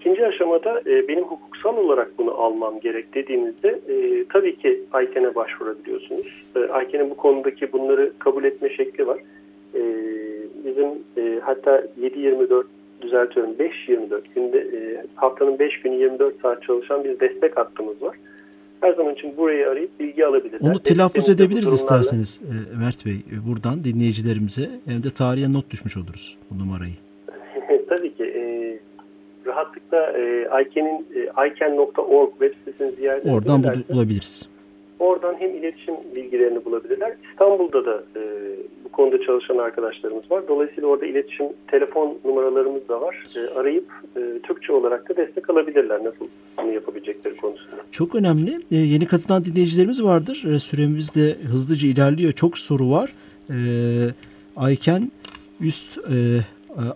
İkinci 0.00 0.26
aşamada 0.26 0.80
e, 0.86 1.08
benim 1.08 1.24
hukuksal 1.24 1.76
olarak 1.76 2.18
bunu 2.18 2.34
almam 2.34 2.80
gerek 2.80 3.14
dediğimizde 3.14 3.80
e, 3.88 4.24
tabii 4.32 4.56
ki 4.56 4.80
Ayken'e 4.92 5.34
başvurabiliyorsunuz. 5.34 6.26
E, 6.56 6.58
Ayken'in 6.58 7.10
bu 7.10 7.16
konudaki 7.16 7.72
bunları 7.72 8.12
kabul 8.18 8.44
etme 8.44 8.70
şekli 8.70 9.06
var. 9.06 9.18
E, 9.74 9.80
bizim 10.64 10.88
e, 11.16 11.40
hatta 11.40 11.82
7-24 12.00 12.64
düzeltiyorum 13.02 13.52
5-24 13.88 14.20
günde 14.34 14.58
e, 14.58 15.06
haftanın 15.14 15.58
5 15.58 15.80
günü 15.80 15.94
24 15.94 16.40
saat 16.40 16.62
çalışan 16.62 17.04
bir 17.04 17.20
destek 17.20 17.56
hattımız 17.56 18.02
var. 18.02 18.16
Her 18.80 18.94
zaman 18.94 19.14
için 19.14 19.36
burayı 19.36 19.68
arayıp 19.68 20.00
bilgi 20.00 20.26
alabilirler. 20.26 20.70
Onu 20.70 20.82
telaffuz 20.82 21.28
edebiliriz 21.28 21.72
isterseniz 21.72 22.40
e, 22.42 22.78
Mert 22.78 23.06
Bey. 23.06 23.14
E, 23.14 23.50
buradan 23.50 23.84
dinleyicilerimize 23.84 24.70
hem 24.86 25.02
de 25.02 25.10
tarihe 25.10 25.52
not 25.52 25.70
düşmüş 25.70 25.96
oluruz 25.96 26.38
bu 26.50 26.58
numarayı. 26.58 26.94
Tabii 27.88 28.14
ki. 28.14 28.24
E, 28.24 28.42
rahatlıkla 29.46 30.18
e, 30.18 30.48
Ayken'in 30.48 31.06
e, 31.14 31.30
web 32.38 32.54
sitesini 32.58 32.92
ziyaret 32.96 33.26
Oradan 33.26 33.62
bulabiliriz. 33.88 34.48
Oradan 35.00 35.34
hem 35.38 35.50
iletişim 35.50 35.94
bilgilerini 36.14 36.64
bulabilirler. 36.64 37.12
İstanbul'da 37.32 37.84
da 37.84 38.02
e, 38.16 38.22
bu 38.84 38.88
konuda 38.88 39.22
çalışan 39.26 39.58
arkadaşlarımız 39.58 40.30
var. 40.30 40.42
Dolayısıyla 40.48 40.88
orada 40.88 41.06
iletişim 41.06 41.46
telefon 41.70 42.18
numaralarımız 42.24 42.88
da 42.88 43.00
var. 43.00 43.16
E, 43.36 43.58
arayıp 43.58 43.92
e, 44.16 44.20
Türkçe 44.42 44.72
olarak 44.72 45.08
da 45.08 45.16
destek 45.16 45.50
alabilirler 45.50 46.04
nasıl 46.04 46.26
bunu 46.62 46.72
yapabilecekleri 46.72 47.36
konusunda. 47.36 47.76
Çok 47.90 48.14
önemli. 48.14 48.50
E, 48.72 48.76
yeni 48.76 49.06
katılan 49.06 49.44
dinleyicilerimiz 49.44 50.04
vardır. 50.04 50.44
E, 50.54 50.58
süremiz 50.58 51.14
de 51.14 51.34
hızlıca 51.52 51.88
ilerliyor. 51.88 52.32
Çok 52.32 52.58
soru 52.58 52.90
var. 52.90 53.12
E, 53.50 53.56
Ayken 54.56 55.10
üst 55.60 55.98
e, 55.98 56.14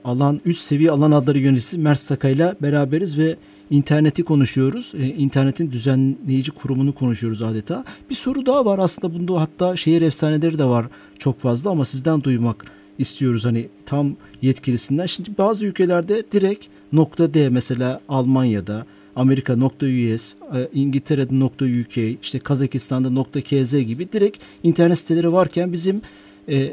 alan 0.05 0.41
üst 0.45 0.61
seviye 0.61 0.91
alan 0.91 1.11
adları 1.11 1.39
yöneticisi 1.39 1.79
Mert 1.79 1.99
Saka 1.99 2.29
ile 2.29 2.55
beraberiz 2.63 3.19
ve 3.19 3.37
interneti 3.75 4.23
konuşuyoruz. 4.23 4.93
E, 4.99 5.07
internetin 5.07 5.73
düzenleyici 5.73 6.51
kurumunu 6.51 6.95
konuşuyoruz 6.95 7.43
adeta. 7.43 7.85
Bir 8.11 8.15
soru 8.15 8.47
daha 8.47 8.65
var 8.65 8.79
aslında 8.79 9.15
bunda 9.15 9.41
hatta 9.41 9.77
şehir 9.77 10.03
efsaneleri 10.03 10.59
de 10.59 10.65
var 10.65 10.87
çok 11.19 11.41
fazla 11.41 11.71
ama 11.71 11.85
sizden 11.85 12.23
duymak 12.23 12.65
istiyoruz 12.99 13.45
hani 13.45 13.69
tam 13.87 14.17
yetkilisinden. 14.43 15.07
Şimdi 15.07 15.31
bazı 15.39 15.67
ülkelerde 15.67 16.23
direkt 16.33 16.67
nokta 16.93 17.35
D 17.35 17.49
mesela 17.49 18.01
Almanya'da 18.09 18.87
Amerika 19.17 19.57
nokta 19.57 19.87
US, 19.87 20.35
e, 20.35 20.69
İngiltere'de 20.75 21.41
nokta 21.41 21.65
UK, 21.65 21.97
işte 22.23 22.39
Kazakistan'da 22.39 23.11
nokta 23.11 23.41
KZ 23.41 23.79
gibi 23.79 24.13
direkt 24.13 24.39
internet 24.63 24.99
siteleri 24.99 25.33
varken 25.33 25.73
bizim 25.73 26.01
e, 26.49 26.57
e, 26.57 26.73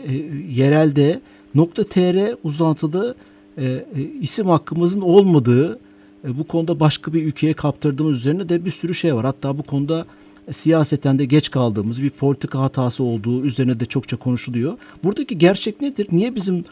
yerelde 0.49 1.21
nokta 1.55 1.83
TR 1.83 2.35
uzantılı 2.43 3.15
e, 3.57 3.65
e, 3.65 3.83
isim 4.21 4.47
hakkımızın 4.47 5.01
olmadığı 5.01 5.79
bu 6.23 6.47
konuda 6.47 6.79
başka 6.79 7.13
bir 7.13 7.25
ülkeye 7.25 7.53
kaptırdığımız 7.53 8.17
üzerine 8.17 8.49
de 8.49 8.65
bir 8.65 8.69
sürü 8.69 8.93
şey 8.93 9.15
var. 9.15 9.25
Hatta 9.25 9.57
bu 9.57 9.63
konuda 9.63 10.05
siyaseten 10.51 11.19
de 11.19 11.25
geç 11.25 11.51
kaldığımız 11.51 12.03
bir 12.03 12.09
politika 12.09 12.59
hatası 12.59 13.03
olduğu 13.03 13.45
üzerine 13.45 13.79
de 13.79 13.85
çokça 13.85 14.17
konuşuluyor. 14.17 14.73
Buradaki 15.03 15.37
gerçek 15.37 15.81
nedir? 15.81 16.07
Niye 16.11 16.35
bizim 16.35 16.63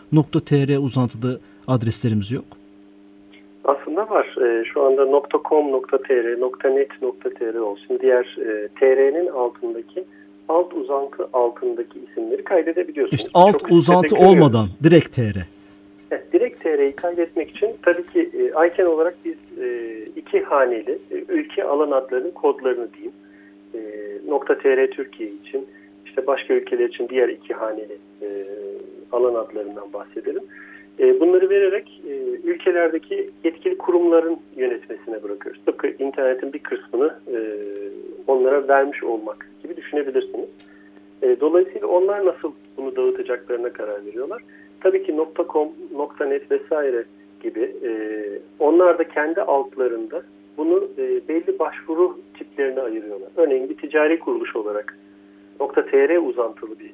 .tr 0.45 0.83
uzantılı 0.83 1.39
adreslerimiz 1.67 2.31
yok? 2.31 2.45
Aslında 3.63 4.09
var. 4.09 4.25
E, 4.41 4.65
şu 4.65 4.83
anda 4.83 5.21
.com, 5.49 5.81
.tr, 5.81 6.75
.net, 6.75 6.89
.tr 7.39 7.55
olsun. 7.55 7.99
Diğer 8.01 8.37
e, 8.39 8.67
TR'nin 8.79 9.27
altındaki 9.27 10.03
alt 10.49 10.73
uzantı 10.73 11.27
altındaki 11.33 11.99
isimleri 12.11 12.43
kaydedebiliyorsunuz. 12.43 13.21
İşte 13.21 13.31
alt 13.33 13.59
Çok 13.59 13.71
uzantı 13.71 14.15
olmadan 14.15 14.67
direkt 14.83 15.15
TR. 15.15 15.58
Evet, 16.11 16.33
direkt 16.33 16.63
TR'yi 16.63 16.91
kaydetmek 16.91 17.49
için 17.49 17.77
tabii 17.81 18.05
ki 18.05 18.29
e, 18.33 18.67
ICANN 18.67 18.87
olarak 18.87 19.15
biz 19.25 19.63
e, 19.63 19.97
iki 20.15 20.41
haneli 20.41 20.99
e, 21.11 21.15
ülke 21.29 21.63
alan 21.63 21.91
adlarının 21.91 22.31
kodlarını 22.31 22.93
diyeyim. 22.93 23.13
E, 23.73 23.79
nokta 24.27 24.57
.tr 24.57 24.91
Türkiye 24.91 25.29
için 25.29 25.67
işte 26.05 26.27
başka 26.27 26.53
ülkeler 26.53 26.89
için 26.89 27.09
diğer 27.09 27.29
iki 27.29 27.53
haneli 27.53 27.97
e, 28.21 28.27
alan 29.11 29.35
adlarından 29.35 29.93
bahsedelim. 29.93 30.43
E, 30.99 31.19
bunları 31.19 31.49
vererek 31.49 32.01
e, 32.07 32.13
ülkelerdeki 32.43 33.29
yetkili 33.43 33.77
kurumların 33.77 34.37
yönetmesine 34.55 35.23
bırakıyoruz. 35.23 35.61
Tıpkı 35.65 35.87
internetin 35.87 36.53
bir 36.53 36.59
kısmını 36.59 37.15
e, 37.27 37.37
onlara 38.27 38.67
vermiş 38.67 39.03
olmak 39.03 39.49
gibi 39.63 39.77
düşünebilirsiniz. 39.77 40.49
Dolayısıyla 41.41 41.87
onlar 41.87 42.25
nasıl 42.25 42.51
bunu 42.77 42.95
dağıtacaklarına 42.95 43.73
karar 43.73 44.05
veriyorlar. 44.05 44.41
Tabii 44.81 45.03
ki 45.03 45.15
.com, 45.49 45.69
.net 46.19 46.51
vesaire 46.51 47.03
gibi 47.43 47.75
onlar 48.59 48.97
da 48.99 49.03
kendi 49.03 49.41
altlarında 49.41 50.23
bunu 50.57 50.89
belli 51.29 51.59
başvuru 51.59 52.17
tiplerine 52.37 52.81
ayırıyorlar. 52.81 53.29
Örneğin 53.35 53.69
bir 53.69 53.77
ticari 53.77 54.19
kuruluş 54.19 54.55
olarak 54.55 54.97
.tr 55.59 56.27
uzantılı 56.27 56.75
bir 56.79 56.91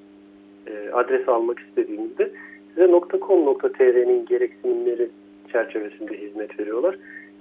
adres 0.94 1.30
almak 1.30 1.60
istediğinizde 1.60 2.32
size 2.76 2.88
.com.tr'nin 3.28 4.26
gereksinimleri 4.26 5.10
çerçevesinde 5.52 6.18
hizmet 6.18 6.60
veriyorlar. 6.60 6.98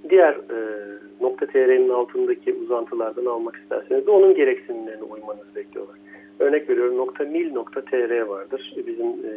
Diğer 0.09 0.33
e, 0.33 1.45
.tr'nin 1.51 1.89
altındaki 1.89 2.53
uzantılardan 2.53 3.25
almak 3.25 3.55
isterseniz 3.55 4.07
de 4.07 4.11
onun 4.11 4.35
gereksinimlerine 4.35 5.03
uymanızı 5.03 5.55
bekliyorlar. 5.55 5.95
Örnek 6.39 6.69
veriyorum 6.69 7.07
.mil.tr 7.19 8.21
vardır. 8.21 8.73
Bizim 8.87 9.07
e, 9.07 9.31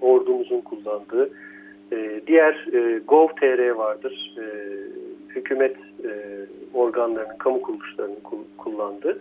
ordumuzun 0.00 0.60
kullandığı. 0.60 1.30
E, 1.92 2.20
diğer 2.26 2.68
e, 2.72 2.98
gov.tr 3.08 3.70
vardır. 3.70 4.34
E, 4.38 4.44
hükümet 5.34 5.76
e, 6.04 6.10
organlarının, 6.74 7.38
kamu 7.38 7.62
kuruluşlarının 7.62 8.18
kullandığı. 8.58 9.18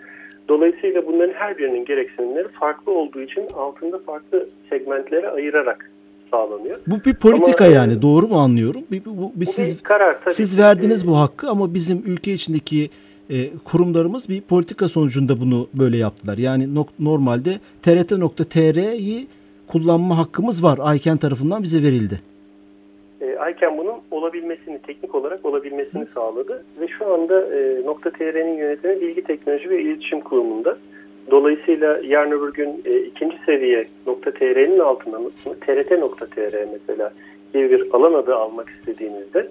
Dolayısıyla 0.50 1.08
bunların 1.08 1.34
her 1.34 1.58
birinin 1.58 1.86
gereksinimleri 1.86 2.48
farklı 2.48 2.92
olduğu 2.92 3.22
için 3.22 3.48
altında 3.48 4.00
farklı 4.00 4.50
segmentlere 4.70 5.30
ayırarak 5.30 5.92
sağlanıyor. 6.32 6.76
Bu 6.88 6.96
bir 7.06 7.16
politika 7.16 7.66
ama, 7.66 7.74
yani 7.74 8.02
doğru 8.02 8.28
mu 8.28 8.40
anlıyorum? 8.40 8.84
Bir, 8.92 9.06
bu, 9.06 9.18
bu, 9.18 9.32
bir 9.36 9.46
bu 9.46 9.52
siz, 9.52 9.78
bir 9.78 9.84
karar 9.84 10.20
tabii. 10.24 10.34
Siz 10.34 10.60
verdiniz 10.60 11.08
bu 11.08 11.18
hakkı 11.18 11.50
ama 11.50 11.74
bizim 11.74 12.04
ülke 12.06 12.34
içindeki 12.34 12.90
e, 13.30 13.36
kurumlarımız 13.66 14.30
bir 14.30 14.42
politika 14.42 14.88
sonucunda 14.88 15.40
bunu 15.40 15.68
böyle 15.74 15.98
yaptılar. 15.98 16.38
Yani 16.38 16.76
nok, 16.76 16.90
normalde 17.00 17.60
trt.tr'yi 17.82 19.28
kullanma 19.72 20.18
hakkımız 20.18 20.64
var. 20.64 20.80
Ayken 20.82 21.18
tarafından 21.18 21.64
bize 21.64 21.84
verildi. 21.84 22.20
E, 23.22 23.38
Ayken 23.38 23.78
bunun 23.78 23.96
olabilmesini, 24.12 24.80
teknik 24.80 25.16
olarak 25.16 25.46
olabilmesini 25.46 26.06
sağladı. 26.06 26.64
Ve 26.82 26.88
şu 26.88 27.14
anda 27.14 27.42
e, 27.42 27.84
.tr'nin 28.18 28.58
yönetimi 28.58 29.02
Bilgi 29.02 29.24
Teknoloji 29.24 29.70
ve 29.70 29.82
İletişim 29.82 30.22
Kurumu'nda. 30.22 30.78
Dolayısıyla 31.32 32.00
yarın 32.04 32.32
öbür 32.32 32.54
gün 32.54 32.82
e, 32.86 33.00
ikinci 33.00 33.38
seviye 33.46 33.88
.tr'nin 34.40 34.80
altında 34.80 35.20
trt.tr 35.62 36.66
mesela 36.72 37.14
gibi 37.54 37.72
bir 37.72 37.88
alan 37.94 38.14
adı 38.14 38.36
almak 38.36 38.70
istediğinizde 38.70 39.48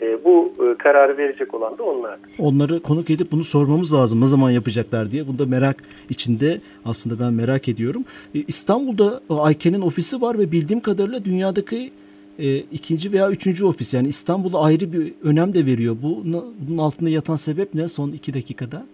e, 0.00 0.24
bu 0.24 0.52
e, 0.58 0.78
kararı 0.78 1.18
verecek 1.18 1.54
olan 1.54 1.78
da 1.78 1.82
onlardır. 1.82 2.30
Onları 2.38 2.80
konuk 2.80 3.10
edip 3.10 3.32
bunu 3.32 3.44
sormamız 3.44 3.94
lazım. 3.94 4.20
Ne 4.20 4.26
zaman 4.26 4.50
yapacaklar 4.50 5.10
diye. 5.12 5.26
Bunda 5.28 5.46
merak 5.46 5.76
içinde 6.10 6.60
aslında 6.84 7.24
ben 7.24 7.32
merak 7.32 7.68
ediyorum. 7.68 8.04
E, 8.34 8.38
İstanbul'da 8.48 9.20
Ayken'in 9.30 9.80
ofisi 9.80 10.20
var 10.20 10.38
ve 10.38 10.52
bildiğim 10.52 10.80
kadarıyla 10.80 11.24
dünyadaki 11.24 11.90
e, 12.38 12.56
ikinci 12.56 13.12
veya 13.12 13.30
üçüncü 13.30 13.64
ofis. 13.64 13.94
Yani 13.94 14.08
İstanbul'a 14.08 14.64
ayrı 14.64 14.92
bir 14.92 15.12
önem 15.24 15.54
de 15.54 15.66
veriyor. 15.66 15.96
Bu 16.02 16.22
bunun 16.68 16.78
altında 16.78 17.10
yatan 17.10 17.36
sebep 17.36 17.74
ne 17.74 17.88
son 17.88 18.10
iki 18.10 18.34
dakikada? 18.34 18.86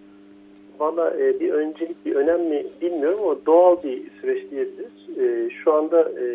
Valla 0.79 1.13
e, 1.19 1.39
bir 1.39 1.49
öncelik 1.49 2.05
bir 2.05 2.15
önem 2.15 2.49
mi 2.49 2.65
bilmiyorum 2.81 3.19
ama 3.23 3.35
doğal 3.45 3.83
bir 3.83 4.01
süreç 4.21 4.51
diyebiliriz. 4.51 5.19
E, 5.19 5.49
şu 5.63 5.73
anda 5.73 6.01
e, 6.01 6.25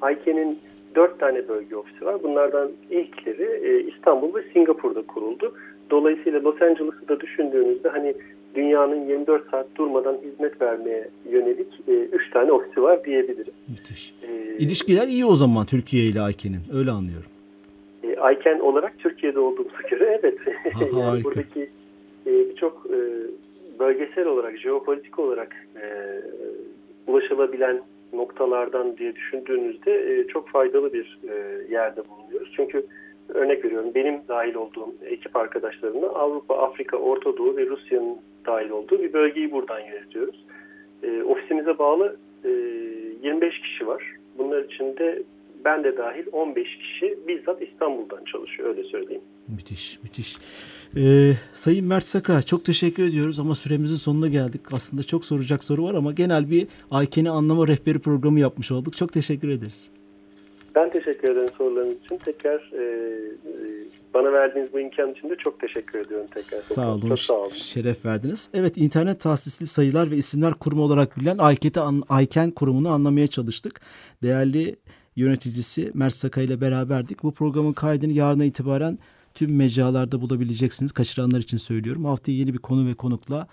Ayken'in 0.00 0.58
dört 0.94 1.20
tane 1.20 1.48
bölge 1.48 1.76
ofisi 1.76 2.04
var. 2.04 2.22
Bunlardan 2.22 2.70
ilkleri 2.90 3.68
e, 3.68 3.92
İstanbul 3.94 4.34
ve 4.34 4.42
Singapur'da 4.52 5.02
kuruldu. 5.02 5.54
Dolayısıyla 5.90 6.42
Los 6.44 6.62
Angeles'ı 6.62 7.08
da 7.08 7.20
düşündüğünüzde 7.20 7.88
hani 7.88 8.14
dünyanın 8.54 9.08
24 9.08 9.50
saat 9.50 9.66
durmadan 9.76 10.18
hizmet 10.24 10.60
vermeye 10.60 11.08
yönelik 11.30 11.68
3 11.88 12.26
e, 12.26 12.30
tane 12.32 12.52
ofisi 12.52 12.82
var 12.82 13.04
diyebilirim. 13.04 13.52
Müthiş. 13.68 14.14
Ee, 14.22 14.56
İlişkiler 14.58 15.08
iyi 15.08 15.26
o 15.26 15.34
zaman 15.34 15.66
Türkiye 15.66 16.04
ile 16.04 16.20
Ayken'in 16.20 16.62
öyle 16.78 16.90
anlıyorum. 16.90 17.30
E, 18.02 18.16
Ayken 18.16 18.58
olarak 18.58 18.98
Türkiye'de 18.98 19.38
olduğumuza 19.38 19.88
göre 19.90 20.20
evet. 20.22 20.38
Ha, 20.74 20.84
yani 21.00 21.24
buradaki 21.24 21.70
e, 22.26 22.30
birçok 22.50 22.86
e, 22.90 22.98
bölgesel 23.78 24.26
olarak, 24.26 24.58
jeopolitik 24.58 25.18
olarak 25.18 25.66
e, 25.76 25.84
ulaşılabilen 27.06 27.82
noktalardan 28.12 28.96
diye 28.96 29.14
düşündüğünüzde 29.16 29.92
e, 29.92 30.26
çok 30.26 30.48
faydalı 30.48 30.92
bir 30.92 31.18
e, 31.28 31.34
yerde 31.72 32.02
bulunuyoruz. 32.08 32.52
Çünkü 32.56 32.86
örnek 33.28 33.64
veriyorum 33.64 33.90
benim 33.94 34.20
dahil 34.28 34.54
olduğum 34.54 34.94
ekip 35.04 35.36
arkadaşlarımla 35.36 36.08
Avrupa, 36.08 36.58
Afrika, 36.58 36.96
Orta 36.96 37.36
Doğu 37.36 37.56
ve 37.56 37.66
Rusya'nın 37.66 38.16
dahil 38.46 38.70
olduğu 38.70 39.02
bir 39.02 39.12
bölgeyi 39.12 39.52
buradan 39.52 39.80
yönetiyoruz. 39.80 40.44
E, 41.02 41.22
ofisimize 41.22 41.78
bağlı 41.78 42.16
e, 42.44 42.48
25 42.48 43.60
kişi 43.60 43.86
var. 43.86 44.16
Bunlar 44.38 44.64
içinde 44.64 45.22
ben 45.64 45.84
de 45.84 45.96
dahil 45.96 46.24
15 46.32 46.78
kişi 46.78 47.18
bizzat 47.28 47.62
İstanbul'dan 47.62 48.24
çalışıyor 48.24 48.68
öyle 48.68 48.84
söyleyeyim. 48.84 49.22
Müthiş, 49.48 49.98
müthiş. 50.02 50.36
Ee, 50.96 51.32
Sayın 51.52 51.86
Mert 51.86 52.04
Saka 52.04 52.42
çok 52.42 52.64
teşekkür 52.64 53.04
ediyoruz 53.04 53.40
ama 53.40 53.54
süremizin 53.54 53.96
sonuna 53.96 54.28
geldik. 54.28 54.60
Aslında 54.72 55.02
çok 55.02 55.24
soracak 55.24 55.64
soru 55.64 55.84
var 55.84 55.94
ama 55.94 56.12
genel 56.12 56.50
bir 56.50 56.66
Ayken'i 56.90 57.30
anlama 57.30 57.68
rehberi 57.68 57.98
programı 57.98 58.40
yapmış 58.40 58.72
olduk. 58.72 58.96
Çok 58.96 59.12
teşekkür 59.12 59.48
ederiz. 59.48 59.90
Ben 60.74 60.90
teşekkür 60.90 61.32
ederim 61.32 61.48
sorularınız 61.58 61.96
için. 62.04 62.16
Tekrar 62.16 62.72
e, 62.72 62.82
e, 62.82 63.52
bana 64.14 64.32
verdiğiniz 64.32 64.72
bu 64.72 64.80
imkan 64.80 65.12
için 65.12 65.30
de 65.30 65.36
çok 65.36 65.60
teşekkür 65.60 65.98
ediyorum 65.98 66.26
tekrar. 66.26 66.58
Sağ 66.58 66.94
olun. 66.94 67.08
Çok 67.08 67.18
sağ 67.18 67.34
olun. 67.34 67.50
Şeref 67.50 68.04
verdiniz. 68.04 68.50
Evet 68.54 68.76
internet 68.76 69.20
tahsisli 69.20 69.66
sayılar 69.66 70.10
ve 70.10 70.16
isimler 70.16 70.54
kurumu 70.54 70.82
olarak 70.82 71.16
bilinen 71.16 71.38
Ayken'i 71.38 72.02
Ayken 72.08 72.50
kurumunu 72.50 72.88
anlamaya 72.88 73.26
çalıştık. 73.26 73.80
Değerli 74.22 74.76
yöneticisi 75.16 75.90
Mert 75.94 76.14
Saka 76.14 76.40
ile 76.40 76.60
beraberdik. 76.60 77.22
Bu 77.22 77.32
programın 77.32 77.72
kaydını 77.72 78.12
yarına 78.12 78.44
itibaren 78.44 78.98
tüm 79.34 79.56
mecralarda 79.56 80.20
bulabileceksiniz. 80.20 80.92
Kaçıranlar 80.92 81.38
için 81.38 81.56
söylüyorum. 81.56 82.04
Haftaya 82.04 82.38
yeni 82.38 82.52
bir 82.52 82.58
konu 82.58 82.86
ve 82.86 82.94
konukla 82.94 83.46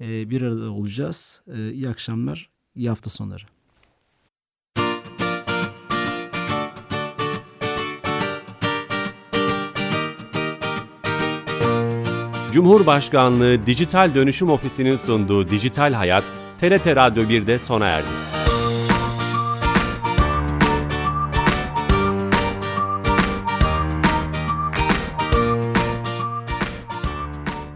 e, 0.00 0.30
bir 0.30 0.42
arada 0.42 0.70
olacağız. 0.70 1.42
E, 1.56 1.72
iyi 1.72 1.88
akşamlar, 1.88 2.50
iyi 2.74 2.88
hafta 2.88 3.10
sonları. 3.10 3.44
Cumhurbaşkanlığı 12.52 13.66
Dijital 13.66 14.14
Dönüşüm 14.14 14.50
Ofisi'nin 14.50 14.96
sunduğu 14.96 15.48
Dijital 15.48 15.92
Hayat, 15.92 16.24
TRT 16.60 16.86
Radyo 16.86 17.22
1'de 17.22 17.58
sona 17.58 17.86
erdi. 17.86 18.39